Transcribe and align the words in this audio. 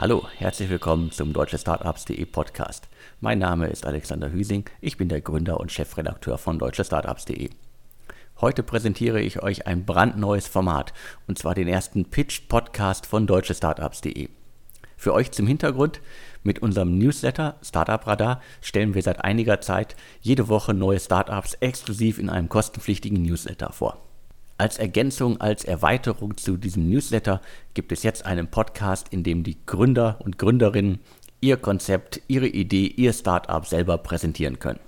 Hallo, 0.00 0.26
herzlich 0.38 0.70
willkommen 0.70 1.12
zum 1.12 1.34
Deutsche 1.34 1.58
Startups.de 1.58 2.24
Podcast. 2.24 2.88
Mein 3.20 3.38
Name 3.38 3.66
ist 3.66 3.84
Alexander 3.84 4.32
Hüsing, 4.32 4.64
ich 4.80 4.96
bin 4.96 5.10
der 5.10 5.20
Gründer 5.20 5.60
und 5.60 5.70
Chefredakteur 5.70 6.38
von 6.38 6.58
Deutsche 6.58 6.86
Startups.de. 6.86 7.50
Heute 8.40 8.62
präsentiere 8.62 9.20
ich 9.20 9.42
euch 9.42 9.66
ein 9.66 9.84
brandneues 9.84 10.48
Format, 10.48 10.94
und 11.26 11.36
zwar 11.36 11.54
den 11.54 11.68
ersten 11.68 12.06
Pitch-Podcast 12.06 13.04
von 13.04 13.26
Deutsche 13.26 13.54
Startups.de. 13.54 14.30
Für 14.96 15.12
euch 15.12 15.32
zum 15.32 15.46
Hintergrund, 15.46 16.00
mit 16.42 16.60
unserem 16.62 16.96
Newsletter 16.96 17.56
Startup 17.60 18.06
Radar 18.06 18.40
stellen 18.62 18.94
wir 18.94 19.02
seit 19.02 19.22
einiger 19.22 19.60
Zeit 19.60 19.96
jede 20.22 20.48
Woche 20.48 20.72
neue 20.72 20.98
Startups 20.98 21.58
exklusiv 21.60 22.18
in 22.18 22.30
einem 22.30 22.48
kostenpflichtigen 22.48 23.20
Newsletter 23.20 23.70
vor. 23.70 24.09
Als 24.60 24.76
Ergänzung, 24.76 25.40
als 25.40 25.64
Erweiterung 25.64 26.36
zu 26.36 26.58
diesem 26.58 26.86
Newsletter 26.90 27.40
gibt 27.72 27.92
es 27.92 28.02
jetzt 28.02 28.26
einen 28.26 28.48
Podcast, 28.48 29.08
in 29.08 29.22
dem 29.22 29.42
die 29.42 29.56
Gründer 29.64 30.18
und 30.22 30.36
Gründerinnen 30.36 31.00
ihr 31.40 31.56
Konzept, 31.56 32.20
ihre 32.28 32.46
Idee, 32.46 32.84
ihr 32.84 33.14
Startup 33.14 33.64
selber 33.64 33.96
präsentieren 33.96 34.58
können. 34.58 34.78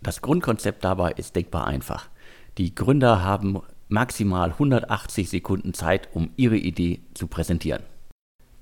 Das 0.00 0.22
Grundkonzept 0.22 0.82
dabei 0.82 1.12
ist 1.12 1.36
denkbar 1.36 1.66
einfach. 1.66 2.08
Die 2.56 2.74
Gründer 2.74 3.22
haben 3.22 3.60
maximal 3.88 4.52
180 4.52 5.28
Sekunden 5.28 5.74
Zeit, 5.74 6.08
um 6.14 6.30
ihre 6.36 6.56
Idee 6.56 7.02
zu 7.12 7.26
präsentieren. 7.26 7.82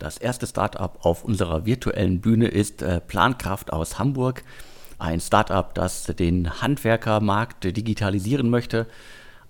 Das 0.01 0.19
erste 0.19 0.49
Startup 0.49 0.99
auf 1.07 1.23
unserer 1.23 1.65
virtuellen 1.65 2.21
Bühne 2.21 2.49
ist 2.49 2.83
äh, 2.83 3.01
Plankraft 3.01 3.73
aus 3.73 4.01
Hamburg. 4.01 4.43
Ein 4.99 5.21
Startup, 5.21 5.73
das 5.75 6.07
den 6.07 6.61
Handwerkermarkt 6.61 7.63
digitalisieren 7.63 8.51
möchte 8.51 8.89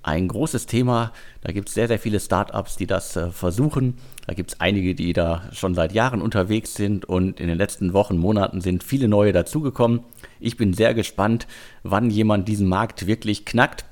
ein 0.06 0.28
großes 0.28 0.66
Thema. 0.66 1.12
Da 1.40 1.52
gibt 1.52 1.68
es 1.68 1.74
sehr, 1.74 1.88
sehr 1.88 1.98
viele 1.98 2.20
Startups, 2.20 2.76
die 2.76 2.86
das 2.86 3.16
äh, 3.16 3.30
versuchen. 3.30 3.94
Da 4.26 4.34
gibt 4.34 4.52
es 4.52 4.60
einige, 4.60 4.94
die 4.94 5.12
da 5.12 5.42
schon 5.52 5.74
seit 5.74 5.92
Jahren 5.92 6.22
unterwegs 6.22 6.74
sind 6.74 7.04
und 7.04 7.40
in 7.40 7.48
den 7.48 7.58
letzten 7.58 7.92
Wochen, 7.92 8.16
Monaten 8.16 8.60
sind 8.60 8.84
viele 8.84 9.08
neue 9.08 9.32
dazugekommen. 9.32 10.00
Ich 10.38 10.56
bin 10.56 10.72
sehr 10.72 10.94
gespannt, 10.94 11.46
wann 11.82 12.10
jemand 12.10 12.48
diesen 12.48 12.68
Markt 12.68 13.06
wirklich 13.06 13.44
knackt. 13.44 13.84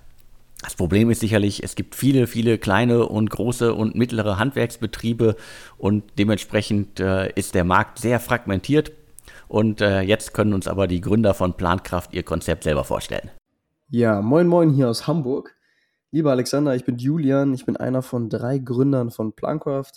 Das 0.63 0.77
Problem 0.77 1.11
ist 1.11 1.21
sicherlich, 1.21 1.63
es 1.63 1.75
gibt 1.75 1.95
viele, 1.95 2.27
viele 2.27 2.59
kleine 2.59 3.07
und 3.07 3.29
große 3.29 3.75
und 3.75 3.97
mittlere 3.97 4.39
Handwerksbetriebe 4.39 5.37
und 5.77 6.05
dementsprechend 6.17 7.01
äh, 7.01 7.31
ist 7.33 7.55
der 7.55 7.65
Markt 7.65 7.99
sehr 7.99 8.21
fragmentiert. 8.21 8.93
Und 9.49 9.81
äh, 9.81 10.01
jetzt 10.01 10.33
können 10.33 10.55
uns 10.55 10.69
aber 10.69 10.87
die 10.87 11.01
Gründer 11.01 11.35
von 11.35 11.55
Plankraft 11.55 12.15
ihr 12.15 12.23
Konzept 12.23 12.65
selber 12.65 12.85
vorstellen. 12.85 13.31
Ja, 13.91 14.23
moin 14.23 14.47
moin 14.47 14.71
hier 14.71 14.89
aus 14.89 15.07
Hamburg. 15.07 15.55
Lieber 16.15 16.31
Alexander, 16.31 16.77
ich 16.77 16.85
bin 16.85 16.97
Julian, 16.97 17.55
ich 17.55 17.67
bin 17.67 17.77
einer 17.77 18.01
von 18.01 18.31
drei 18.31 18.59
Gründern 18.59 19.11
von 19.11 19.33
Plancraft 19.33 19.95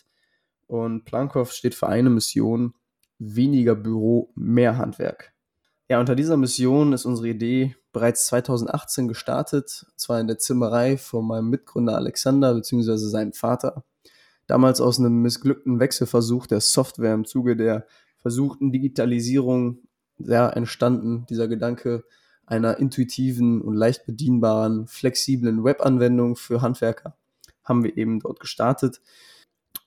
und 0.65 1.05
Plancraft 1.05 1.51
steht 1.51 1.75
für 1.75 1.89
eine 1.89 2.09
Mission, 2.09 2.73
weniger 3.19 3.75
Büro, 3.75 4.31
mehr 4.33 4.79
Handwerk. 4.79 5.33
Ja, 5.87 5.99
unter 5.99 6.15
dieser 6.15 6.35
Mission 6.35 6.91
ist 6.91 7.05
unsere 7.05 7.27
Idee 7.27 7.75
bereits 7.93 8.25
2018 8.25 9.07
gestartet, 9.07 9.85
zwar 9.95 10.19
in 10.19 10.25
der 10.25 10.39
Zimmerei 10.39 10.97
von 10.97 11.23
meinem 11.23 11.51
Mitgründer 11.51 11.95
Alexander 11.95 12.55
bzw. 12.55 12.97
seinem 12.97 13.33
Vater. 13.33 13.83
Damals 14.47 14.81
aus 14.81 14.97
einem 14.97 15.21
missglückten 15.21 15.79
Wechselversuch 15.79 16.47
der 16.47 16.61
Software 16.61 17.13
im 17.13 17.25
Zuge 17.25 17.55
der 17.55 17.85
versuchten 18.23 18.71
Digitalisierung 18.71 19.83
ja, 20.17 20.49
entstanden, 20.49 21.27
dieser 21.29 21.47
Gedanke, 21.47 22.05
einer 22.47 22.77
intuitiven 22.79 23.61
und 23.61 23.75
leicht 23.75 24.05
bedienbaren, 24.05 24.87
flexiblen 24.87 25.63
Webanwendung 25.63 26.35
für 26.35 26.61
Handwerker 26.61 27.15
haben 27.67 27.83
wir 27.83 27.97
eben 27.97 28.19
dort 28.19 28.39
gestartet. 28.39 29.01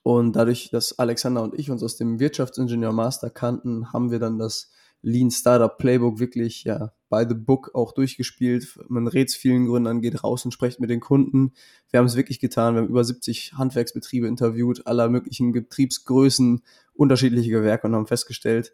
Und 0.03 0.35
dadurch, 0.35 0.69
dass 0.71 0.97
Alexander 0.97 1.43
und 1.43 1.57
ich 1.57 1.69
uns 1.69 1.83
aus 1.83 1.97
dem 1.97 2.19
Wirtschaftsingenieur 2.19 2.91
Master 2.91 3.29
kannten, 3.29 3.91
haben 3.91 4.11
wir 4.11 4.19
dann 4.19 4.39
das 4.39 4.71
Lean 5.03 5.31
Startup 5.31 5.77
Playbook 5.77 6.19
wirklich 6.19 6.63
ja 6.63 6.93
by 7.09 7.25
the 7.27 7.35
book 7.35 7.71
auch 7.73 7.91
durchgespielt. 7.91 8.79
Man 8.87 9.07
rät 9.07 9.29
es 9.29 9.35
vielen 9.35 9.65
Gründern, 9.65 10.01
geht 10.01 10.23
raus 10.23 10.45
und 10.45 10.51
spricht 10.51 10.79
mit 10.79 10.89
den 10.89 10.99
Kunden. 10.99 11.53
Wir 11.89 11.99
haben 11.99 12.05
es 12.05 12.15
wirklich 12.15 12.39
getan. 12.39 12.75
Wir 12.75 12.81
haben 12.81 12.89
über 12.89 13.03
70 13.03 13.53
Handwerksbetriebe 13.53 14.27
interviewt, 14.27 14.87
aller 14.87 15.09
möglichen 15.09 15.51
Betriebsgrößen, 15.51 16.61
unterschiedliche 16.93 17.49
Gewerke 17.49 17.87
und 17.87 17.95
haben 17.95 18.07
festgestellt, 18.07 18.73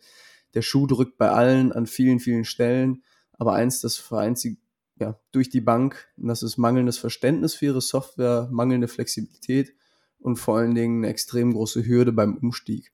der 0.53 0.61
Schuh 0.61 0.87
drückt 0.87 1.17
bei 1.17 1.29
allen 1.29 1.71
an 1.71 1.87
vielen, 1.87 2.19
vielen 2.19 2.45
Stellen. 2.45 3.03
Aber 3.37 3.53
eins, 3.53 3.81
das 3.81 3.97
vereint 3.97 4.37
sie 4.37 4.57
ja, 4.99 5.19
durch 5.31 5.49
die 5.49 5.61
Bank, 5.61 6.07
und 6.17 6.27
das 6.27 6.43
ist 6.43 6.57
mangelndes 6.57 6.97
Verständnis 6.97 7.53
für 7.53 7.65
ihre 7.65 7.81
Software, 7.81 8.49
mangelnde 8.51 8.87
Flexibilität 8.87 9.75
und 10.19 10.37
vor 10.37 10.57
allen 10.57 10.73
Dingen 10.73 11.03
eine 11.03 11.11
extrem 11.11 11.53
große 11.53 11.85
Hürde 11.85 12.11
beim 12.11 12.37
Umstieg. 12.37 12.91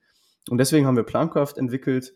Und 0.50 0.58
deswegen 0.58 0.86
haben 0.86 0.98
wir 0.98 1.04
Plancraft 1.04 1.54
entwickelt. 1.56 2.14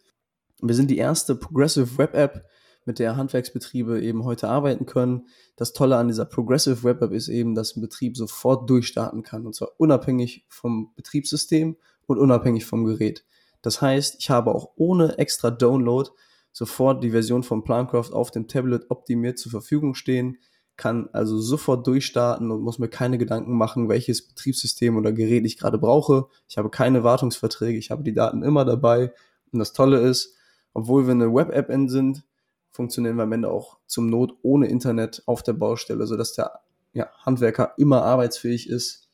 Wir 0.61 0.75
sind 0.75 0.89
die 0.91 0.97
erste 0.97 1.35
Progressive 1.35 1.97
Web 1.97 2.15
App, 2.15 2.45
mit 2.87 2.99
der 2.99 3.17
Handwerksbetriebe 3.17 4.01
eben 4.01 4.23
heute 4.23 4.47
arbeiten 4.47 4.85
können. 4.85 5.27
Das 5.57 5.73
Tolle 5.73 5.97
an 5.97 6.07
dieser 6.07 6.25
Progressive 6.25 6.83
Web 6.83 7.01
App 7.01 7.11
ist 7.11 7.27
eben, 7.27 7.53
dass 7.53 7.75
ein 7.75 7.81
Betrieb 7.81 8.15
sofort 8.17 8.69
durchstarten 8.69 9.23
kann 9.23 9.45
und 9.45 9.53
zwar 9.53 9.71
unabhängig 9.77 10.45
vom 10.47 10.93
Betriebssystem 10.95 11.75
und 12.05 12.17
unabhängig 12.17 12.65
vom 12.65 12.85
Gerät. 12.85 13.25
Das 13.61 13.81
heißt, 13.81 14.15
ich 14.19 14.29
habe 14.29 14.55
auch 14.55 14.71
ohne 14.77 15.17
extra 15.17 15.51
Download 15.51 16.09
sofort 16.57 17.03
die 17.03 17.11
Version 17.11 17.43
von 17.43 17.63
Plancraft 17.63 18.13
auf 18.13 18.31
dem 18.31 18.47
Tablet 18.47 18.89
optimiert 18.89 19.37
zur 19.37 19.51
Verfügung 19.51 19.93
stehen, 19.93 20.39
kann 20.75 21.07
also 21.13 21.37
sofort 21.39 21.85
durchstarten 21.85 22.49
und 22.49 22.61
muss 22.61 22.79
mir 22.79 22.87
keine 22.87 23.19
Gedanken 23.19 23.55
machen, 23.55 23.89
welches 23.89 24.27
Betriebssystem 24.27 24.97
oder 24.97 25.11
Gerät 25.11 25.45
ich 25.45 25.59
gerade 25.59 25.77
brauche. 25.77 26.25
Ich 26.49 26.57
habe 26.57 26.71
keine 26.71 27.03
Wartungsverträge, 27.03 27.77
ich 27.77 27.91
habe 27.91 28.01
die 28.01 28.13
Daten 28.13 28.41
immer 28.41 28.65
dabei. 28.65 29.13
Und 29.51 29.59
das 29.59 29.71
Tolle 29.73 29.99
ist, 29.99 30.35
obwohl 30.73 31.05
wir 31.05 31.11
eine 31.11 31.31
Web-App 31.31 31.71
sind, 31.89 32.23
funktionieren 32.71 33.17
wir 33.17 33.23
am 33.23 33.33
Ende 33.33 33.51
auch 33.51 33.77
zum 33.85 34.09
Not 34.09 34.33
ohne 34.41 34.67
Internet 34.67 35.21
auf 35.27 35.43
der 35.43 35.53
Baustelle, 35.53 36.07
sodass 36.07 36.33
der 36.33 36.61
ja, 36.93 37.07
Handwerker 37.23 37.73
immer 37.77 38.01
arbeitsfähig 38.01 38.67
ist 38.67 39.06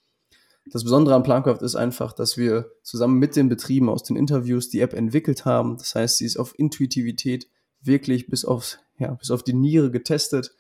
das 0.66 0.84
Besondere 0.84 1.16
an 1.16 1.24
Plancraft 1.24 1.62
ist 1.62 1.76
einfach, 1.76 2.14
dass 2.14 2.38
wir 2.38 2.72
zusammen 2.84 3.20
mit 3.20 3.36
den 3.36 3.50
Betrieben 3.50 3.90
aus 3.90 4.04
den 4.04 4.16
Interviews 4.16 4.70
die 4.70 4.80
App 4.80 4.94
entwickelt 4.94 5.46
haben. 5.46 5.78
Das 5.78 5.96
heißt, 5.96 6.18
sie 6.18 6.26
ist 6.26 6.38
auf 6.38 6.58
Intuitivität 6.58 7.48
wirklich 7.82 8.28
bis, 8.28 8.46
aufs, 8.46 8.80
ja, 8.98 9.14
bis 9.14 9.30
auf 9.30 9.44
die 9.44 9.54
Niere 9.54 9.92
getestet. 9.92 10.56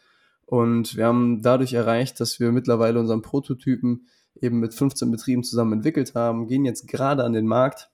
Und 0.45 0.97
wir 0.97 1.05
haben 1.05 1.41
dadurch 1.41 1.73
erreicht, 1.73 2.19
dass 2.19 2.39
wir 2.39 2.51
mittlerweile 2.51 2.99
unseren 2.99 3.21
Prototypen 3.21 4.07
eben 4.41 4.59
mit 4.59 4.73
15 4.73 5.09
Betrieben 5.09 5.43
zusammen 5.43 5.73
entwickelt 5.73 6.15
haben, 6.15 6.47
gehen 6.47 6.65
jetzt 6.65 6.87
gerade 6.87 7.23
an 7.23 7.33
den 7.33 7.47
Markt 7.47 7.89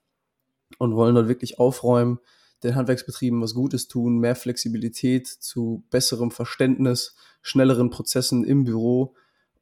und 0.79 0.95
wollen 0.95 1.15
dort 1.15 1.27
wirklich 1.27 1.59
aufräumen, 1.59 2.19
den 2.63 2.75
Handwerksbetrieben 2.75 3.41
was 3.41 3.53
Gutes 3.53 3.87
tun, 3.87 4.17
mehr 4.17 4.35
Flexibilität 4.35 5.27
zu 5.27 5.83
besserem 5.89 6.31
Verständnis, 6.31 7.15
schnelleren 7.41 7.89
Prozessen 7.89 8.43
im 8.43 8.63
Büro 8.63 9.15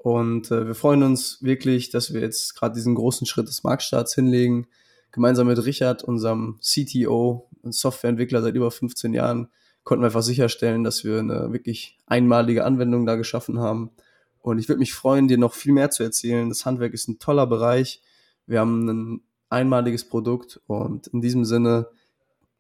und 0.08 0.52
äh, 0.52 0.66
wir 0.66 0.74
freuen 0.74 1.04
uns 1.04 1.44
wirklich, 1.44 1.90
dass 1.90 2.14
wir 2.14 2.22
jetzt 2.22 2.56
gerade 2.56 2.74
diesen 2.74 2.96
großen 2.96 3.28
Schritt 3.28 3.50
des 3.50 3.66
Marktstarts 3.66 4.16
hinlegen. 4.16 4.68
Gemeinsam 5.12 5.48
mit 5.48 5.62
Richard, 5.66 6.02
unserem 6.02 6.62
CTO 6.62 7.50
und 7.62 7.76
Softwareentwickler 7.76 8.42
seit 8.42 8.56
über 8.56 8.72
15 8.72 9.14
Jahren, 9.14 9.50
konnten 9.84 10.04
wir 10.04 10.06
einfach 10.06 10.22
sicherstellen, 10.22 10.86
dass 10.86 11.04
wir 11.04 11.20
eine 11.20 11.52
wirklich 11.52 11.98
einmalige 12.06 12.64
Anwendung 12.64 13.06
da 13.06 13.18
geschaffen 13.18 13.60
haben. 13.60 13.92
Und 14.40 14.60
ich 14.60 14.70
würde 14.70 14.80
mich 14.80 14.94
freuen, 14.94 15.28
dir 15.28 15.38
noch 15.38 15.54
viel 15.54 15.74
mehr 15.74 15.90
zu 15.90 16.04
erzählen. 16.04 16.48
Das 16.48 16.66
Handwerk 16.66 16.94
ist 16.94 17.10
ein 17.10 17.20
toller 17.20 17.46
Bereich. 17.46 18.02
Wir 18.46 18.62
haben 18.62 18.88
ein 18.88 19.22
einmaliges 19.50 20.08
Produkt 20.08 20.62
und 20.68 21.08
in 21.08 21.20
diesem 21.20 21.44
Sinne, 21.44 21.88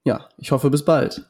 ja, 0.04 0.28
ich 0.38 0.52
hoffe 0.52 0.70
bis 0.70 0.84
bald. 0.84 1.26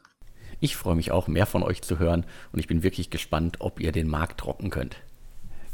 Ich 0.61 0.77
freue 0.77 0.95
mich 0.95 1.11
auch, 1.11 1.27
mehr 1.27 1.45
von 1.45 1.61
euch 1.61 1.83
zu 1.83 1.99
hören 1.99 2.25
und 2.53 2.57
ich 2.57 2.65
bin 2.65 2.81
wirklich 2.81 3.11
gespannt, 3.11 3.57
ob 3.59 3.79
ihr 3.79 3.91
den 3.91 4.07
Markt 4.07 4.43
rocken 4.47 4.71
könnt. 4.71 4.97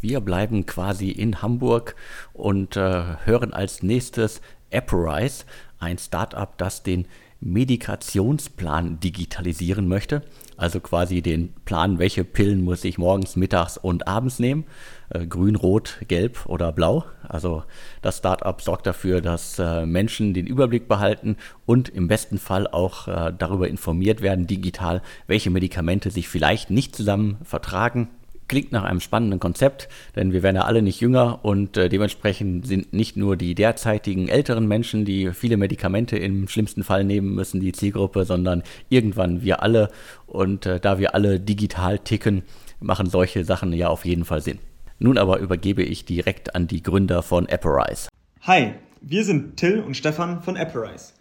Wir 0.03 0.19
bleiben 0.19 0.65
quasi 0.65 1.11
in 1.11 1.41
Hamburg 1.41 1.95
und 2.33 2.75
äh, 2.75 3.03
hören 3.23 3.53
als 3.53 3.83
nächstes 3.83 4.41
Apprise, 4.69 5.45
ein 5.79 5.97
Startup, 5.97 6.57
das 6.57 6.83
den 6.83 7.05
Medikationsplan 7.39 8.99
digitalisieren 8.99 9.87
möchte. 9.87 10.23
Also 10.57 10.81
quasi 10.81 11.21
den 11.21 11.53
Plan, 11.63 11.99
welche 11.99 12.25
Pillen 12.25 12.65
muss 12.65 12.83
ich 12.83 12.97
morgens, 12.97 13.37
mittags 13.37 13.77
und 13.77 14.05
abends 14.05 14.39
nehmen. 14.39 14.65
Äh, 15.07 15.25
grün, 15.25 15.55
rot, 15.55 15.99
gelb 16.09 16.47
oder 16.47 16.73
blau. 16.73 17.05
Also 17.25 17.63
das 18.01 18.17
Startup 18.17 18.61
sorgt 18.61 18.85
dafür, 18.85 19.21
dass 19.21 19.57
äh, 19.57 19.85
Menschen 19.85 20.33
den 20.33 20.47
Überblick 20.47 20.89
behalten 20.89 21.37
und 21.65 21.87
im 21.87 22.09
besten 22.09 22.39
Fall 22.39 22.67
auch 22.67 23.07
äh, 23.07 23.31
darüber 23.37 23.69
informiert 23.69 24.21
werden, 24.21 24.47
digital, 24.47 25.01
welche 25.27 25.49
Medikamente 25.49 26.11
sich 26.11 26.27
vielleicht 26.27 26.71
nicht 26.71 26.93
zusammen 26.93 27.37
vertragen 27.45 28.09
klingt 28.47 28.71
nach 28.71 28.83
einem 28.83 28.99
spannenden 28.99 29.39
Konzept, 29.39 29.89
denn 30.15 30.33
wir 30.33 30.43
werden 30.43 30.55
ja 30.55 30.63
alle 30.63 30.81
nicht 30.81 30.99
jünger 31.01 31.39
und 31.43 31.77
äh, 31.77 31.89
dementsprechend 31.89 32.67
sind 32.67 32.93
nicht 32.93 33.17
nur 33.17 33.37
die 33.37 33.55
derzeitigen 33.55 34.27
älteren 34.27 34.67
Menschen, 34.67 35.05
die 35.05 35.31
viele 35.33 35.57
Medikamente 35.57 36.17
im 36.17 36.47
schlimmsten 36.47 36.83
Fall 36.83 37.03
nehmen 37.03 37.33
müssen, 37.35 37.59
die 37.59 37.71
Zielgruppe, 37.71 38.25
sondern 38.25 38.63
irgendwann 38.89 39.41
wir 39.41 39.61
alle. 39.61 39.89
Und 40.27 40.65
äh, 40.65 40.79
da 40.79 40.99
wir 40.99 41.15
alle 41.15 41.39
digital 41.39 41.99
ticken, 41.99 42.43
machen 42.79 43.09
solche 43.09 43.45
Sachen 43.45 43.73
ja 43.73 43.87
auf 43.87 44.05
jeden 44.05 44.25
Fall 44.25 44.41
Sinn. 44.41 44.59
Nun 44.99 45.17
aber 45.17 45.39
übergebe 45.39 45.83
ich 45.83 46.05
direkt 46.05 46.55
an 46.55 46.67
die 46.67 46.83
Gründer 46.83 47.23
von 47.23 47.47
Apparize. 47.49 48.09
Hi, 48.41 48.73
wir 49.01 49.23
sind 49.23 49.57
Till 49.57 49.81
und 49.81 49.97
Stefan 49.97 50.41
von 50.41 50.57
Apparize. 50.57 51.13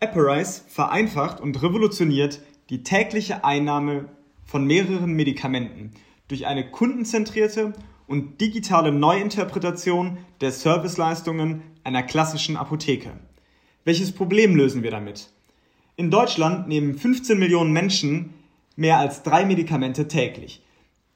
Apparize 0.00 0.62
vereinfacht 0.68 1.40
und 1.40 1.62
revolutioniert 1.62 2.40
die 2.70 2.82
tägliche 2.82 3.44
Einnahme 3.44 4.06
von 4.44 4.64
mehreren 4.64 5.12
Medikamenten 5.12 5.92
durch 6.30 6.46
eine 6.46 6.70
kundenzentrierte 6.70 7.72
und 8.06 8.40
digitale 8.40 8.92
Neuinterpretation 8.92 10.18
der 10.40 10.52
Serviceleistungen 10.52 11.62
einer 11.84 12.02
klassischen 12.02 12.56
Apotheke. 12.56 13.10
Welches 13.84 14.12
Problem 14.12 14.54
lösen 14.54 14.82
wir 14.82 14.90
damit? 14.90 15.30
In 15.96 16.10
Deutschland 16.10 16.68
nehmen 16.68 16.96
15 16.96 17.38
Millionen 17.38 17.72
Menschen 17.72 18.34
mehr 18.76 18.98
als 18.98 19.22
drei 19.22 19.44
Medikamente 19.44 20.08
täglich. 20.08 20.62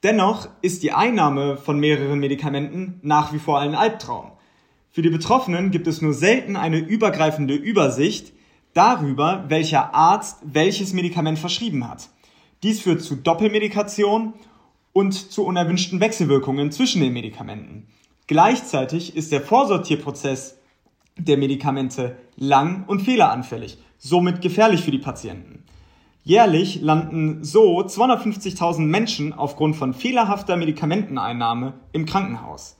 Dennoch 0.03 0.49
ist 0.61 0.83
die 0.83 0.91
Einnahme 0.91 1.57
von 1.57 1.79
mehreren 1.79 2.19
Medikamenten 2.19 2.99
nach 3.01 3.33
wie 3.33 3.39
vor 3.39 3.59
ein 3.59 3.73
Albtraum. 3.73 4.31
Für 4.91 5.01
die 5.01 5.09
Betroffenen 5.09 5.71
gibt 5.71 5.87
es 5.87 6.01
nur 6.01 6.13
selten 6.13 6.55
eine 6.55 6.77
übergreifende 6.77 7.55
Übersicht 7.55 8.33
darüber, 8.73 9.45
welcher 9.47 9.95
Arzt 9.95 10.37
welches 10.43 10.93
Medikament 10.93 11.39
verschrieben 11.39 11.89
hat. 11.89 12.09
Dies 12.63 12.81
führt 12.81 13.01
zu 13.01 13.15
Doppelmedikation 13.15 14.33
und 14.95 15.11
zu 15.11 15.45
unerwünschten 15.45 15.99
Wechselwirkungen 15.99 16.71
zwischen 16.71 17.01
den 17.01 17.11
Medikamenten. 17.11 17.87
Gleichzeitig 18.27 19.17
ist 19.17 19.33
der 19.33 19.41
Vorsortierprozess 19.41 20.57
der 21.17 21.35
Medikamente 21.35 22.15
lang 22.37 22.85
und 22.87 23.01
fehleranfällig, 23.01 23.77
somit 23.97 24.39
gefährlich 24.39 24.83
für 24.83 24.91
die 24.91 24.99
Patienten. 24.99 25.65
Jährlich 26.23 26.79
landen 26.81 27.43
so 27.43 27.81
250.000 27.81 28.79
Menschen 28.83 29.33
aufgrund 29.33 29.75
von 29.75 29.93
fehlerhafter 29.93 30.55
Medikamenteneinnahme 30.55 31.73
im 31.91 32.05
Krankenhaus. 32.05 32.77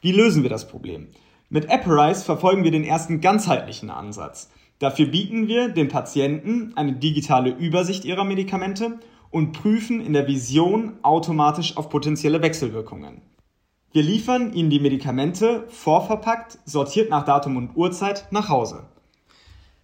Wie 0.00 0.12
lösen 0.12 0.42
wir 0.42 0.50
das 0.50 0.66
Problem? 0.66 1.08
Mit 1.50 1.70
Apparize 1.70 2.24
verfolgen 2.24 2.64
wir 2.64 2.70
den 2.70 2.82
ersten 2.82 3.20
ganzheitlichen 3.20 3.90
Ansatz. 3.90 4.50
Dafür 4.78 5.04
bieten 5.04 5.48
wir 5.48 5.68
den 5.68 5.88
Patienten 5.88 6.72
eine 6.76 6.94
digitale 6.94 7.50
Übersicht 7.50 8.06
ihrer 8.06 8.24
Medikamente 8.24 8.98
und 9.32 9.52
prüfen 9.52 10.00
in 10.00 10.12
der 10.12 10.28
Vision 10.28 10.92
automatisch 11.02 11.76
auf 11.76 11.88
potenzielle 11.88 12.42
Wechselwirkungen. 12.42 13.22
Wir 13.90 14.02
liefern 14.02 14.52
Ihnen 14.52 14.70
die 14.70 14.80
Medikamente 14.80 15.64
vorverpackt, 15.68 16.58
sortiert 16.64 17.10
nach 17.10 17.24
Datum 17.24 17.56
und 17.56 17.76
Uhrzeit 17.76 18.26
nach 18.30 18.48
Hause. 18.48 18.84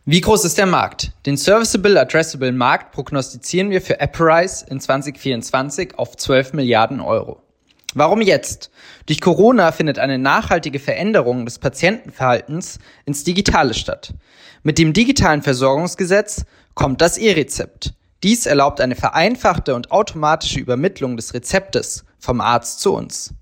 Wie 0.05 0.23
groß 0.23 0.47
ist 0.47 0.57
der 0.57 0.65
Markt? 0.65 1.13
Den 1.27 1.37
Serviceable 1.37 2.01
Addressable 2.01 2.53
Markt 2.53 2.93
prognostizieren 2.93 3.69
wir 3.69 3.83
für 3.83 4.01
Apparize 4.01 4.65
in 4.71 4.81
2024 4.81 5.99
auf 5.99 6.17
12 6.17 6.55
Milliarden 6.55 7.01
Euro. 7.01 7.43
Warum 7.93 8.23
jetzt? 8.23 8.71
Durch 9.05 9.21
Corona 9.21 9.73
findet 9.73 9.99
eine 9.99 10.19
nachhaltige 10.19 10.79
Veränderung 10.79 11.45
des 11.45 11.59
Patientenverhaltens 11.59 12.79
ins 13.05 13.25
Digitale 13.25 13.75
statt. 13.75 14.15
Mit 14.63 14.79
dem 14.79 14.95
digitalen 14.95 15.43
Versorgungsgesetz 15.43 16.47
kommt 16.75 17.03
das 17.03 17.19
E-Rezept. 17.19 17.93
Dies 18.25 18.47
erlaubt 18.47 18.81
eine 18.81 18.97
vereinfachte 18.97 19.75
und 19.75 19.93
automatische 19.93 20.59
Übermittlung 20.59 21.17
des 21.17 21.35
Rezeptes 21.35 22.05
vom 22.19 22.41
Arzt 22.41 22.81
zu 22.81 22.95
uns. 22.95 23.33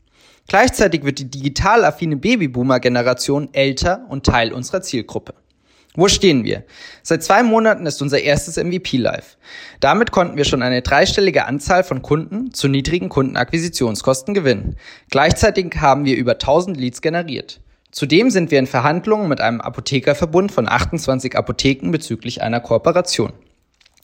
Gleichzeitig 0.49 1.05
wird 1.05 1.19
die 1.19 1.31
digital 1.31 1.85
affine 1.85 2.17
Babyboomer-Generation 2.17 3.49
älter 3.53 4.05
und 4.09 4.27
Teil 4.27 4.53
unserer 4.53 4.83
Zielgruppe. 4.83 5.35
Wo 5.95 6.09
stehen 6.09 6.45
wir? 6.45 6.65
Seit 7.03 7.25
zwei 7.25 7.43
Monaten 7.43 7.87
ist 7.87 8.03
unser 8.03 8.21
erstes 8.21 8.63
MVP 8.63 8.99
live. 8.99 9.39
Damit 9.81 10.11
konnten 10.11 10.37
wir 10.37 10.45
schon 10.45 10.63
eine 10.63 10.83
dreistellige 10.83 11.47
Anzahl 11.47 11.83
von 11.83 12.03
Kunden 12.03 12.53
zu 12.53 12.69
niedrigen 12.69 13.09
Kundenakquisitionskosten 13.09 14.35
gewinnen. 14.35 14.77
Gleichzeitig 15.11 15.75
haben 15.81 16.05
wir 16.05 16.17
über 16.17 16.33
1000 16.33 16.77
Leads 16.77 17.01
generiert. 17.01 17.61
Zudem 17.93 18.29
sind 18.31 18.51
wir 18.51 18.59
in 18.59 18.67
Verhandlungen 18.67 19.27
mit 19.27 19.41
einem 19.41 19.63
Apothekerverbund 19.63 20.53
von 20.53 20.69
28 20.69 21.35
Apotheken 21.35 21.91
bezüglich 21.93 22.43
einer 22.43 22.61
Kooperation. 22.61 23.33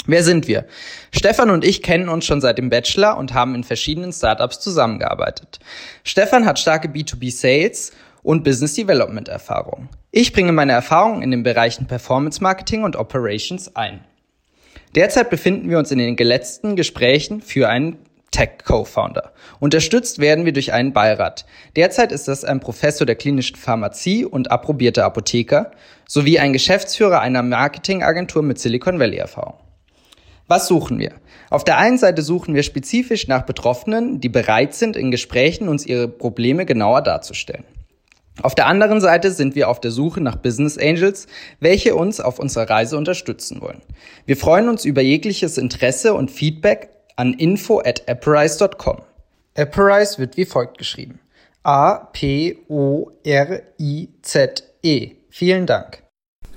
Wer 0.06 0.24
sind 0.24 0.48
wir? 0.48 0.66
Stefan 1.14 1.50
und 1.50 1.64
ich 1.64 1.80
kennen 1.80 2.08
uns 2.08 2.24
schon 2.24 2.40
seit 2.40 2.58
dem 2.58 2.70
Bachelor 2.70 3.16
und 3.16 3.34
haben 3.34 3.54
in 3.54 3.62
verschiedenen 3.62 4.12
Startups 4.12 4.58
zusammengearbeitet. 4.58 5.60
Stefan 6.02 6.44
hat 6.44 6.58
starke 6.58 6.88
B2B 6.88 7.30
Sales 7.30 7.92
und 8.24 8.42
Business 8.42 8.74
Development 8.74 9.28
Erfahrung. 9.28 9.88
Ich 10.10 10.32
bringe 10.32 10.52
meine 10.52 10.72
Erfahrungen 10.72 11.22
in 11.22 11.30
den 11.30 11.44
Bereichen 11.44 11.86
Performance 11.86 12.42
Marketing 12.42 12.82
und 12.82 12.96
Operations 12.96 13.76
ein. 13.76 14.04
Derzeit 14.96 15.30
befinden 15.30 15.70
wir 15.70 15.78
uns 15.78 15.92
in 15.92 15.98
den 15.98 16.16
letzten 16.16 16.74
Gesprächen 16.74 17.40
für 17.40 17.68
einen 17.68 17.98
Tech-Co-Founder. 18.32 19.32
Unterstützt 19.60 20.18
werden 20.18 20.44
wir 20.44 20.52
durch 20.52 20.72
einen 20.72 20.92
Beirat. 20.92 21.46
Derzeit 21.76 22.10
ist 22.10 22.26
das 22.26 22.44
ein 22.44 22.60
Professor 22.60 23.06
der 23.06 23.14
klinischen 23.14 23.56
Pharmazie 23.56 24.24
und 24.24 24.50
approbierter 24.50 25.04
Apotheker 25.04 25.70
sowie 26.08 26.38
ein 26.38 26.52
Geschäftsführer 26.52 27.20
einer 27.20 27.42
Marketingagentur 27.42 28.42
mit 28.42 28.58
Silicon 28.58 28.98
Valley-Erfahrung. 28.98 29.61
Was 30.52 30.66
suchen 30.66 30.98
wir? 30.98 31.12
Auf 31.48 31.64
der 31.64 31.78
einen 31.78 31.96
Seite 31.96 32.20
suchen 32.20 32.54
wir 32.54 32.62
spezifisch 32.62 33.26
nach 33.26 33.46
Betroffenen, 33.46 34.20
die 34.20 34.28
bereit 34.28 34.74
sind, 34.74 34.98
in 34.98 35.10
Gesprächen 35.10 35.66
uns 35.66 35.86
ihre 35.86 36.08
Probleme 36.08 36.66
genauer 36.66 37.00
darzustellen. 37.00 37.64
Auf 38.42 38.54
der 38.54 38.66
anderen 38.66 39.00
Seite 39.00 39.30
sind 39.30 39.54
wir 39.54 39.70
auf 39.70 39.80
der 39.80 39.90
Suche 39.90 40.20
nach 40.20 40.36
Business 40.36 40.76
Angels, 40.76 41.26
welche 41.60 41.94
uns 41.94 42.20
auf 42.20 42.38
unserer 42.38 42.68
Reise 42.68 42.98
unterstützen 42.98 43.62
wollen. 43.62 43.80
Wir 44.26 44.36
freuen 44.36 44.68
uns 44.68 44.84
über 44.84 45.00
jegliches 45.00 45.56
Interesse 45.56 46.12
und 46.12 46.30
Feedback 46.30 46.90
an 47.16 47.32
info 47.32 47.80
at 47.80 48.06
apparize.com. 48.06 48.98
Apparize 49.56 50.18
wird 50.18 50.36
wie 50.36 50.44
folgt 50.44 50.76
geschrieben. 50.76 51.18
A-P-O-R-I-Z-E. 51.62 52.60
Vielen 55.30 55.64
Dank. 55.64 56.01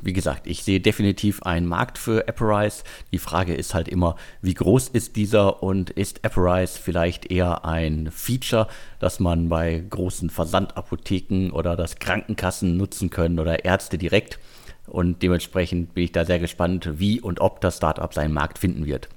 Wie 0.06 0.14
gesagt, 0.14 0.46
ich 0.46 0.64
sehe 0.64 0.80
definitiv 0.80 1.42
einen 1.42 1.66
Markt 1.66 1.98
für 1.98 2.28
Apparize. 2.28 2.84
Die 3.12 3.18
Frage 3.18 3.56
ist 3.56 3.74
halt 3.74 3.88
immer, 3.88 4.16
wie 4.40 4.54
groß 4.54 4.90
ist 4.90 5.16
dieser 5.16 5.64
und 5.64 5.90
ist 5.90 6.24
Apparize 6.24 6.80
vielleicht 6.80 7.32
eher 7.32 7.66
ein 7.66 8.12
Feature, 8.12 8.68
das 9.00 9.20
man 9.20 9.50
bei 9.50 9.84
großen 9.90 10.30
Versandapotheken 10.30 11.50
oder 11.50 11.76
das 11.76 11.96
Krankenkassen 11.96 12.78
nutzen 12.78 13.10
können 13.10 13.40
oder 13.40 13.66
Ärzte 13.66 13.98
direkt. 13.98 14.38
Und 14.86 15.24
dementsprechend 15.24 15.96
bin 15.96 16.04
ich 16.04 16.12
da 16.12 16.24
sehr 16.24 16.38
gespannt, 16.38 17.00
wie 17.00 17.20
und 17.20 17.42
ob 17.42 17.60
das 17.62 17.78
Startup 17.78 18.14
seinen 18.14 18.34
Markt 18.34 18.60
finden 18.60 18.86
wird. 18.86 19.10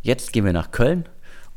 Jetzt 0.00 0.32
gehen 0.32 0.44
wir 0.44 0.52
nach 0.52 0.70
Köln 0.70 1.08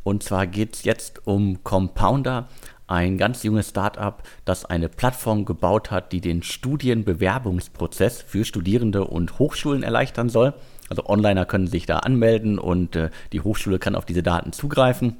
und 0.01 0.24
zwar 0.24 0.48
geht 0.48 0.74
es 0.74 0.83
jetzt 0.83 1.27
um 1.27 1.63
Compounder 1.63 2.50
ein 2.93 3.17
ganz 3.17 3.43
junges 3.43 3.69
Startup, 3.69 4.21
das 4.45 4.65
eine 4.65 4.88
Plattform 4.88 5.45
gebaut 5.45 5.91
hat, 5.91 6.12
die 6.12 6.21
den 6.21 6.43
Studienbewerbungsprozess 6.43 8.21
für 8.21 8.45
Studierende 8.45 9.05
und 9.05 9.39
Hochschulen 9.39 9.83
erleichtern 9.83 10.29
soll. 10.29 10.53
Also 10.89 11.07
Onliner 11.07 11.45
können 11.45 11.67
sich 11.67 11.85
da 11.85 12.00
anmelden 12.00 12.59
und 12.59 12.95
äh, 12.95 13.09
die 13.31 13.41
Hochschule 13.41 13.79
kann 13.79 13.95
auf 13.95 14.05
diese 14.05 14.21
Daten 14.21 14.53
zugreifen. 14.53 15.17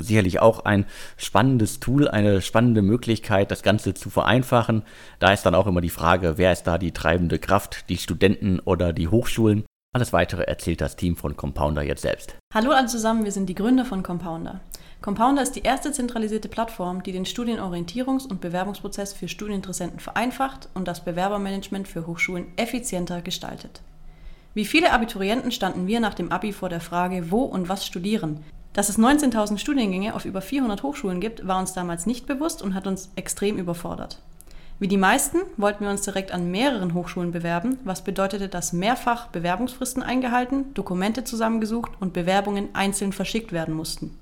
Sicherlich 0.00 0.40
auch 0.40 0.64
ein 0.64 0.86
spannendes 1.16 1.80
Tool, 1.80 2.08
eine 2.08 2.40
spannende 2.40 2.82
Möglichkeit, 2.82 3.50
das 3.50 3.62
Ganze 3.62 3.94
zu 3.94 4.10
vereinfachen. 4.10 4.82
Da 5.18 5.32
ist 5.32 5.44
dann 5.44 5.54
auch 5.54 5.66
immer 5.66 5.80
die 5.80 5.90
Frage, 5.90 6.34
wer 6.36 6.52
ist 6.52 6.64
da 6.64 6.78
die 6.78 6.92
treibende 6.92 7.38
Kraft, 7.38 7.88
die 7.88 7.96
Studenten 7.96 8.60
oder 8.60 8.92
die 8.92 9.08
Hochschulen. 9.08 9.64
Alles 9.94 10.12
weitere 10.12 10.42
erzählt 10.42 10.80
das 10.80 10.96
Team 10.96 11.16
von 11.16 11.36
Compounder 11.36 11.82
jetzt 11.82 12.02
selbst. 12.02 12.36
Hallo 12.54 12.70
alle 12.70 12.86
zusammen, 12.86 13.24
wir 13.24 13.32
sind 13.32 13.48
die 13.48 13.54
Gründer 13.54 13.84
von 13.84 14.02
Compounder. 14.02 14.60
Compounder 15.00 15.42
ist 15.42 15.52
die 15.52 15.62
erste 15.62 15.92
zentralisierte 15.92 16.48
Plattform, 16.48 17.04
die 17.04 17.12
den 17.12 17.24
Studienorientierungs- 17.24 18.26
und 18.26 18.40
Bewerbungsprozess 18.40 19.12
für 19.12 19.28
Studieninteressenten 19.28 20.00
vereinfacht 20.00 20.68
und 20.74 20.88
das 20.88 21.04
Bewerbermanagement 21.04 21.86
für 21.86 22.06
Hochschulen 22.06 22.46
effizienter 22.56 23.22
gestaltet. 23.22 23.80
Wie 24.54 24.64
viele 24.64 24.92
Abiturienten 24.92 25.52
standen 25.52 25.86
wir 25.86 26.00
nach 26.00 26.14
dem 26.14 26.32
Abi 26.32 26.52
vor 26.52 26.68
der 26.68 26.80
Frage, 26.80 27.30
wo 27.30 27.42
und 27.42 27.68
was 27.68 27.86
studieren. 27.86 28.44
Dass 28.72 28.88
es 28.88 28.98
19.000 28.98 29.58
Studiengänge 29.58 30.14
auf 30.14 30.24
über 30.24 30.40
400 30.40 30.82
Hochschulen 30.82 31.20
gibt, 31.20 31.46
war 31.46 31.60
uns 31.60 31.74
damals 31.74 32.06
nicht 32.06 32.26
bewusst 32.26 32.60
und 32.60 32.74
hat 32.74 32.88
uns 32.88 33.10
extrem 33.14 33.56
überfordert. 33.56 34.20
Wie 34.80 34.88
die 34.88 34.96
meisten 34.96 35.38
wollten 35.56 35.84
wir 35.84 35.90
uns 35.90 36.02
direkt 36.02 36.32
an 36.32 36.50
mehreren 36.50 36.94
Hochschulen 36.94 37.30
bewerben, 37.30 37.78
was 37.84 38.02
bedeutete, 38.02 38.48
dass 38.48 38.72
mehrfach 38.72 39.28
Bewerbungsfristen 39.28 40.02
eingehalten, 40.02 40.74
Dokumente 40.74 41.22
zusammengesucht 41.22 41.92
und 42.00 42.12
Bewerbungen 42.12 42.68
einzeln 42.74 43.12
verschickt 43.12 43.52
werden 43.52 43.74
mussten. 43.74 44.18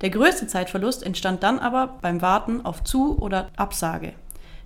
Der 0.00 0.10
größte 0.10 0.46
Zeitverlust 0.46 1.02
entstand 1.02 1.42
dann 1.42 1.58
aber 1.58 1.98
beim 2.00 2.22
Warten 2.22 2.64
auf 2.64 2.82
Zu- 2.84 3.18
oder 3.18 3.50
Absage. 3.56 4.12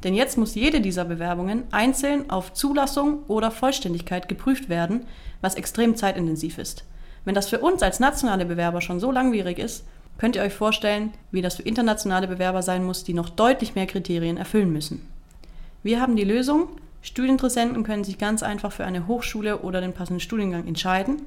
Denn 0.05 0.15
jetzt 0.15 0.39
muss 0.39 0.55
jede 0.55 0.81
dieser 0.81 1.05
Bewerbungen 1.05 1.65
einzeln 1.73 2.31
auf 2.31 2.53
Zulassung 2.53 3.25
oder 3.27 3.51
Vollständigkeit 3.51 4.29
geprüft 4.29 4.69
werden, 4.69 5.07
was 5.41 5.55
extrem 5.55 5.97
zeitintensiv 5.97 6.59
ist. 6.59 6.85
Wenn 7.25 7.35
das 7.35 7.49
für 7.49 7.59
uns 7.59 7.83
als 7.83 8.01
nationale 8.01 8.45
Bewerber 8.45 8.81
schon 8.81 9.01
so 9.01 9.11
langwierig 9.11 9.59
ist, 9.59 9.85
könnt 10.19 10.37
ihr 10.37 10.43
euch 10.43 10.53
vorstellen, 10.53 11.13
wie 11.33 11.43
das 11.43 11.57
für 11.57 11.63
internationale 11.63 12.29
Bewerber 12.29 12.63
sein 12.63 12.85
muss, 12.85 13.03
die 13.03 13.15
noch 13.15 13.31
deutlich 13.31 13.75
mehr 13.75 13.87
Kriterien 13.87 14.37
erfüllen 14.37 14.73
müssen. 14.73 15.09
Wir 15.83 16.01
haben 16.01 16.17
die 16.17 16.25
Lösung. 16.25 16.69
Studieninteressenten 17.03 17.83
können 17.83 18.05
sich 18.05 18.19
ganz 18.19 18.43
einfach 18.43 18.73
für 18.73 18.85
eine 18.85 19.07
Hochschule 19.07 19.59
oder 19.59 19.81
den 19.81 19.93
passenden 19.93 20.21
Studiengang 20.21 20.67
entscheiden 20.67 21.23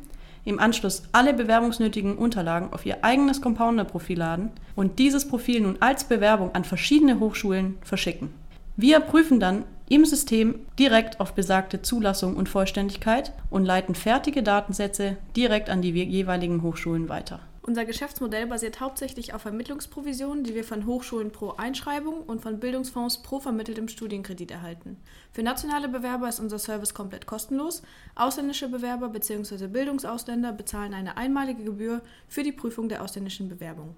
im 0.47 0.59
Anschluss 0.59 1.03
alle 1.11 1.33
bewerbungsnötigen 1.33 2.17
Unterlagen 2.17 2.71
auf 2.71 2.85
ihr 2.85 3.03
eigenes 3.03 3.41
Compounder-Profil 3.41 4.17
laden 4.17 4.51
und 4.75 4.97
dieses 4.97 5.27
Profil 5.27 5.61
nun 5.61 5.77
als 5.81 6.05
Bewerbung 6.05 6.55
an 6.55 6.63
verschiedene 6.63 7.19
Hochschulen 7.19 7.77
verschicken. 7.81 8.29
Wir 8.77 9.01
prüfen 9.01 9.39
dann 9.39 9.65
im 9.89 10.05
System 10.05 10.55
direkt 10.79 11.19
auf 11.19 11.33
besagte 11.33 11.81
Zulassung 11.81 12.35
und 12.35 12.47
Vollständigkeit 12.47 13.33
und 13.49 13.65
leiten 13.65 13.95
fertige 13.95 14.41
Datensätze 14.41 15.17
direkt 15.35 15.69
an 15.69 15.81
die 15.81 15.91
jeweiligen 15.91 16.61
Hochschulen 16.61 17.09
weiter. 17.09 17.39
Unser 17.67 17.83
Geschäftsmodell 17.83 18.47
basiert 18.47 18.79
hauptsächlich 18.79 19.33
auf 19.33 19.41
Vermittlungsprovisionen, 19.41 20.45
die 20.45 20.55
wir 20.55 20.63
von 20.63 20.85
Hochschulen 20.85 21.31
pro 21.31 21.49
Einschreibung 21.57 22.21
und 22.21 22.39
von 22.39 22.61
Bildungsfonds 22.61 23.21
pro 23.23 23.41
vermitteltem 23.41 23.89
Studienkredit 23.89 24.51
erhalten. 24.51 24.95
Für 25.33 25.43
nationale 25.43 25.89
Bewerber 25.89 26.29
ist 26.29 26.39
unser 26.39 26.59
Service 26.59 26.93
komplett 26.93 27.25
kostenlos. 27.25 27.81
Ausländische 28.15 28.69
Bewerber 28.69 29.09
bzw. 29.09 29.67
Bildungsausländer 29.67 30.53
bezahlen 30.53 30.93
eine 30.93 31.17
einmalige 31.17 31.65
Gebühr 31.65 32.01
für 32.29 32.41
die 32.41 32.53
Prüfung 32.53 32.87
der 32.87 33.03
ausländischen 33.03 33.49
Bewerbung. 33.49 33.95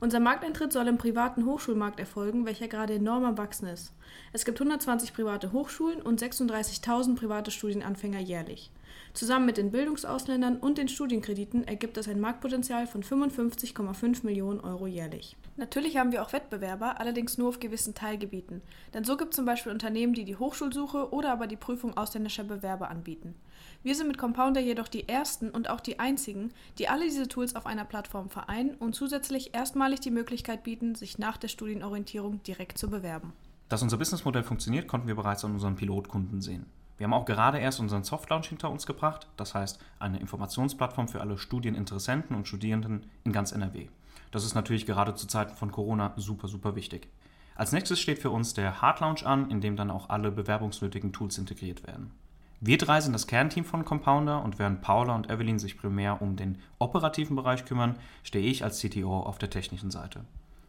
Unser 0.00 0.18
Markteintritt 0.18 0.72
soll 0.72 0.88
im 0.88 0.98
privaten 0.98 1.46
Hochschulmarkt 1.46 2.00
erfolgen, 2.00 2.44
welcher 2.44 2.66
gerade 2.66 2.94
enorm 2.94 3.24
am 3.24 3.38
Wachsen 3.38 3.68
ist. 3.68 3.92
Es 4.32 4.44
gibt 4.44 4.60
120 4.60 5.14
private 5.14 5.52
Hochschulen 5.52 6.02
und 6.02 6.20
36.000 6.20 7.14
private 7.14 7.52
Studienanfänger 7.52 8.18
jährlich. 8.18 8.72
Zusammen 9.16 9.46
mit 9.46 9.56
den 9.56 9.70
Bildungsausländern 9.70 10.58
und 10.58 10.76
den 10.76 10.88
Studienkrediten 10.88 11.66
ergibt 11.66 11.96
das 11.96 12.06
ein 12.06 12.20
Marktpotenzial 12.20 12.86
von 12.86 13.02
55,5 13.02 14.26
Millionen 14.26 14.60
Euro 14.60 14.86
jährlich. 14.86 15.38
Natürlich 15.56 15.96
haben 15.96 16.12
wir 16.12 16.22
auch 16.22 16.34
Wettbewerber, 16.34 17.00
allerdings 17.00 17.38
nur 17.38 17.48
auf 17.48 17.58
gewissen 17.58 17.94
Teilgebieten. 17.94 18.60
Denn 18.92 19.04
so 19.04 19.16
gibt 19.16 19.30
es 19.30 19.36
zum 19.36 19.46
Beispiel 19.46 19.72
Unternehmen, 19.72 20.12
die 20.12 20.26
die 20.26 20.36
Hochschulsuche 20.36 21.14
oder 21.14 21.32
aber 21.32 21.46
die 21.46 21.56
Prüfung 21.56 21.96
ausländischer 21.96 22.44
Bewerber 22.44 22.90
anbieten. 22.90 23.34
Wir 23.82 23.94
sind 23.94 24.08
mit 24.08 24.18
Compounder 24.18 24.60
jedoch 24.60 24.86
die 24.86 25.08
ersten 25.08 25.48
und 25.48 25.70
auch 25.70 25.80
die 25.80 25.98
einzigen, 25.98 26.52
die 26.76 26.90
alle 26.90 27.04
diese 27.04 27.26
Tools 27.26 27.56
auf 27.56 27.64
einer 27.64 27.86
Plattform 27.86 28.28
vereinen 28.28 28.74
und 28.74 28.94
zusätzlich 28.94 29.54
erstmalig 29.54 30.00
die 30.00 30.10
Möglichkeit 30.10 30.62
bieten, 30.62 30.94
sich 30.94 31.16
nach 31.16 31.38
der 31.38 31.48
Studienorientierung 31.48 32.42
direkt 32.42 32.76
zu 32.76 32.90
bewerben. 32.90 33.32
Dass 33.70 33.80
unser 33.80 33.96
Businessmodell 33.96 34.44
funktioniert, 34.44 34.86
konnten 34.88 35.08
wir 35.08 35.16
bereits 35.16 35.42
an 35.42 35.54
unseren 35.54 35.76
Pilotkunden 35.76 36.42
sehen. 36.42 36.66
Wir 36.98 37.04
haben 37.04 37.14
auch 37.14 37.26
gerade 37.26 37.58
erst 37.58 37.80
unseren 37.80 38.04
Soft 38.04 38.30
Launch 38.30 38.48
hinter 38.48 38.70
uns 38.70 38.86
gebracht, 38.86 39.26
das 39.36 39.54
heißt 39.54 39.78
eine 39.98 40.18
Informationsplattform 40.18 41.08
für 41.08 41.20
alle 41.20 41.36
Studieninteressenten 41.36 42.34
und 42.34 42.48
Studierenden 42.48 43.06
in 43.24 43.32
ganz 43.32 43.52
NRW. 43.52 43.88
Das 44.30 44.44
ist 44.44 44.54
natürlich 44.54 44.86
gerade 44.86 45.14
zu 45.14 45.26
Zeiten 45.26 45.56
von 45.56 45.70
Corona 45.72 46.12
super, 46.16 46.48
super 46.48 46.74
wichtig. 46.74 47.08
Als 47.54 47.72
nächstes 47.72 48.00
steht 48.00 48.18
für 48.18 48.30
uns 48.30 48.54
der 48.54 48.82
Hard 48.82 49.00
Launch 49.00 49.26
an, 49.26 49.50
in 49.50 49.60
dem 49.60 49.76
dann 49.76 49.90
auch 49.90 50.10
alle 50.10 50.30
bewerbungsnötigen 50.30 51.12
Tools 51.12 51.38
integriert 51.38 51.86
werden. 51.86 52.12
Wir 52.60 52.78
drei 52.78 53.00
sind 53.02 53.12
das 53.12 53.26
Kernteam 53.26 53.64
von 53.64 53.84
Compounder 53.84 54.42
und 54.42 54.58
während 54.58 54.80
Paula 54.80 55.14
und 55.14 55.30
Evelyn 55.30 55.58
sich 55.58 55.76
primär 55.76 56.22
um 56.22 56.36
den 56.36 56.58
operativen 56.78 57.36
Bereich 57.36 57.66
kümmern, 57.66 57.98
stehe 58.22 58.46
ich 58.46 58.64
als 58.64 58.80
CTO 58.80 59.20
auf 59.20 59.36
der 59.38 59.50
technischen 59.50 59.90
Seite. 59.90 60.24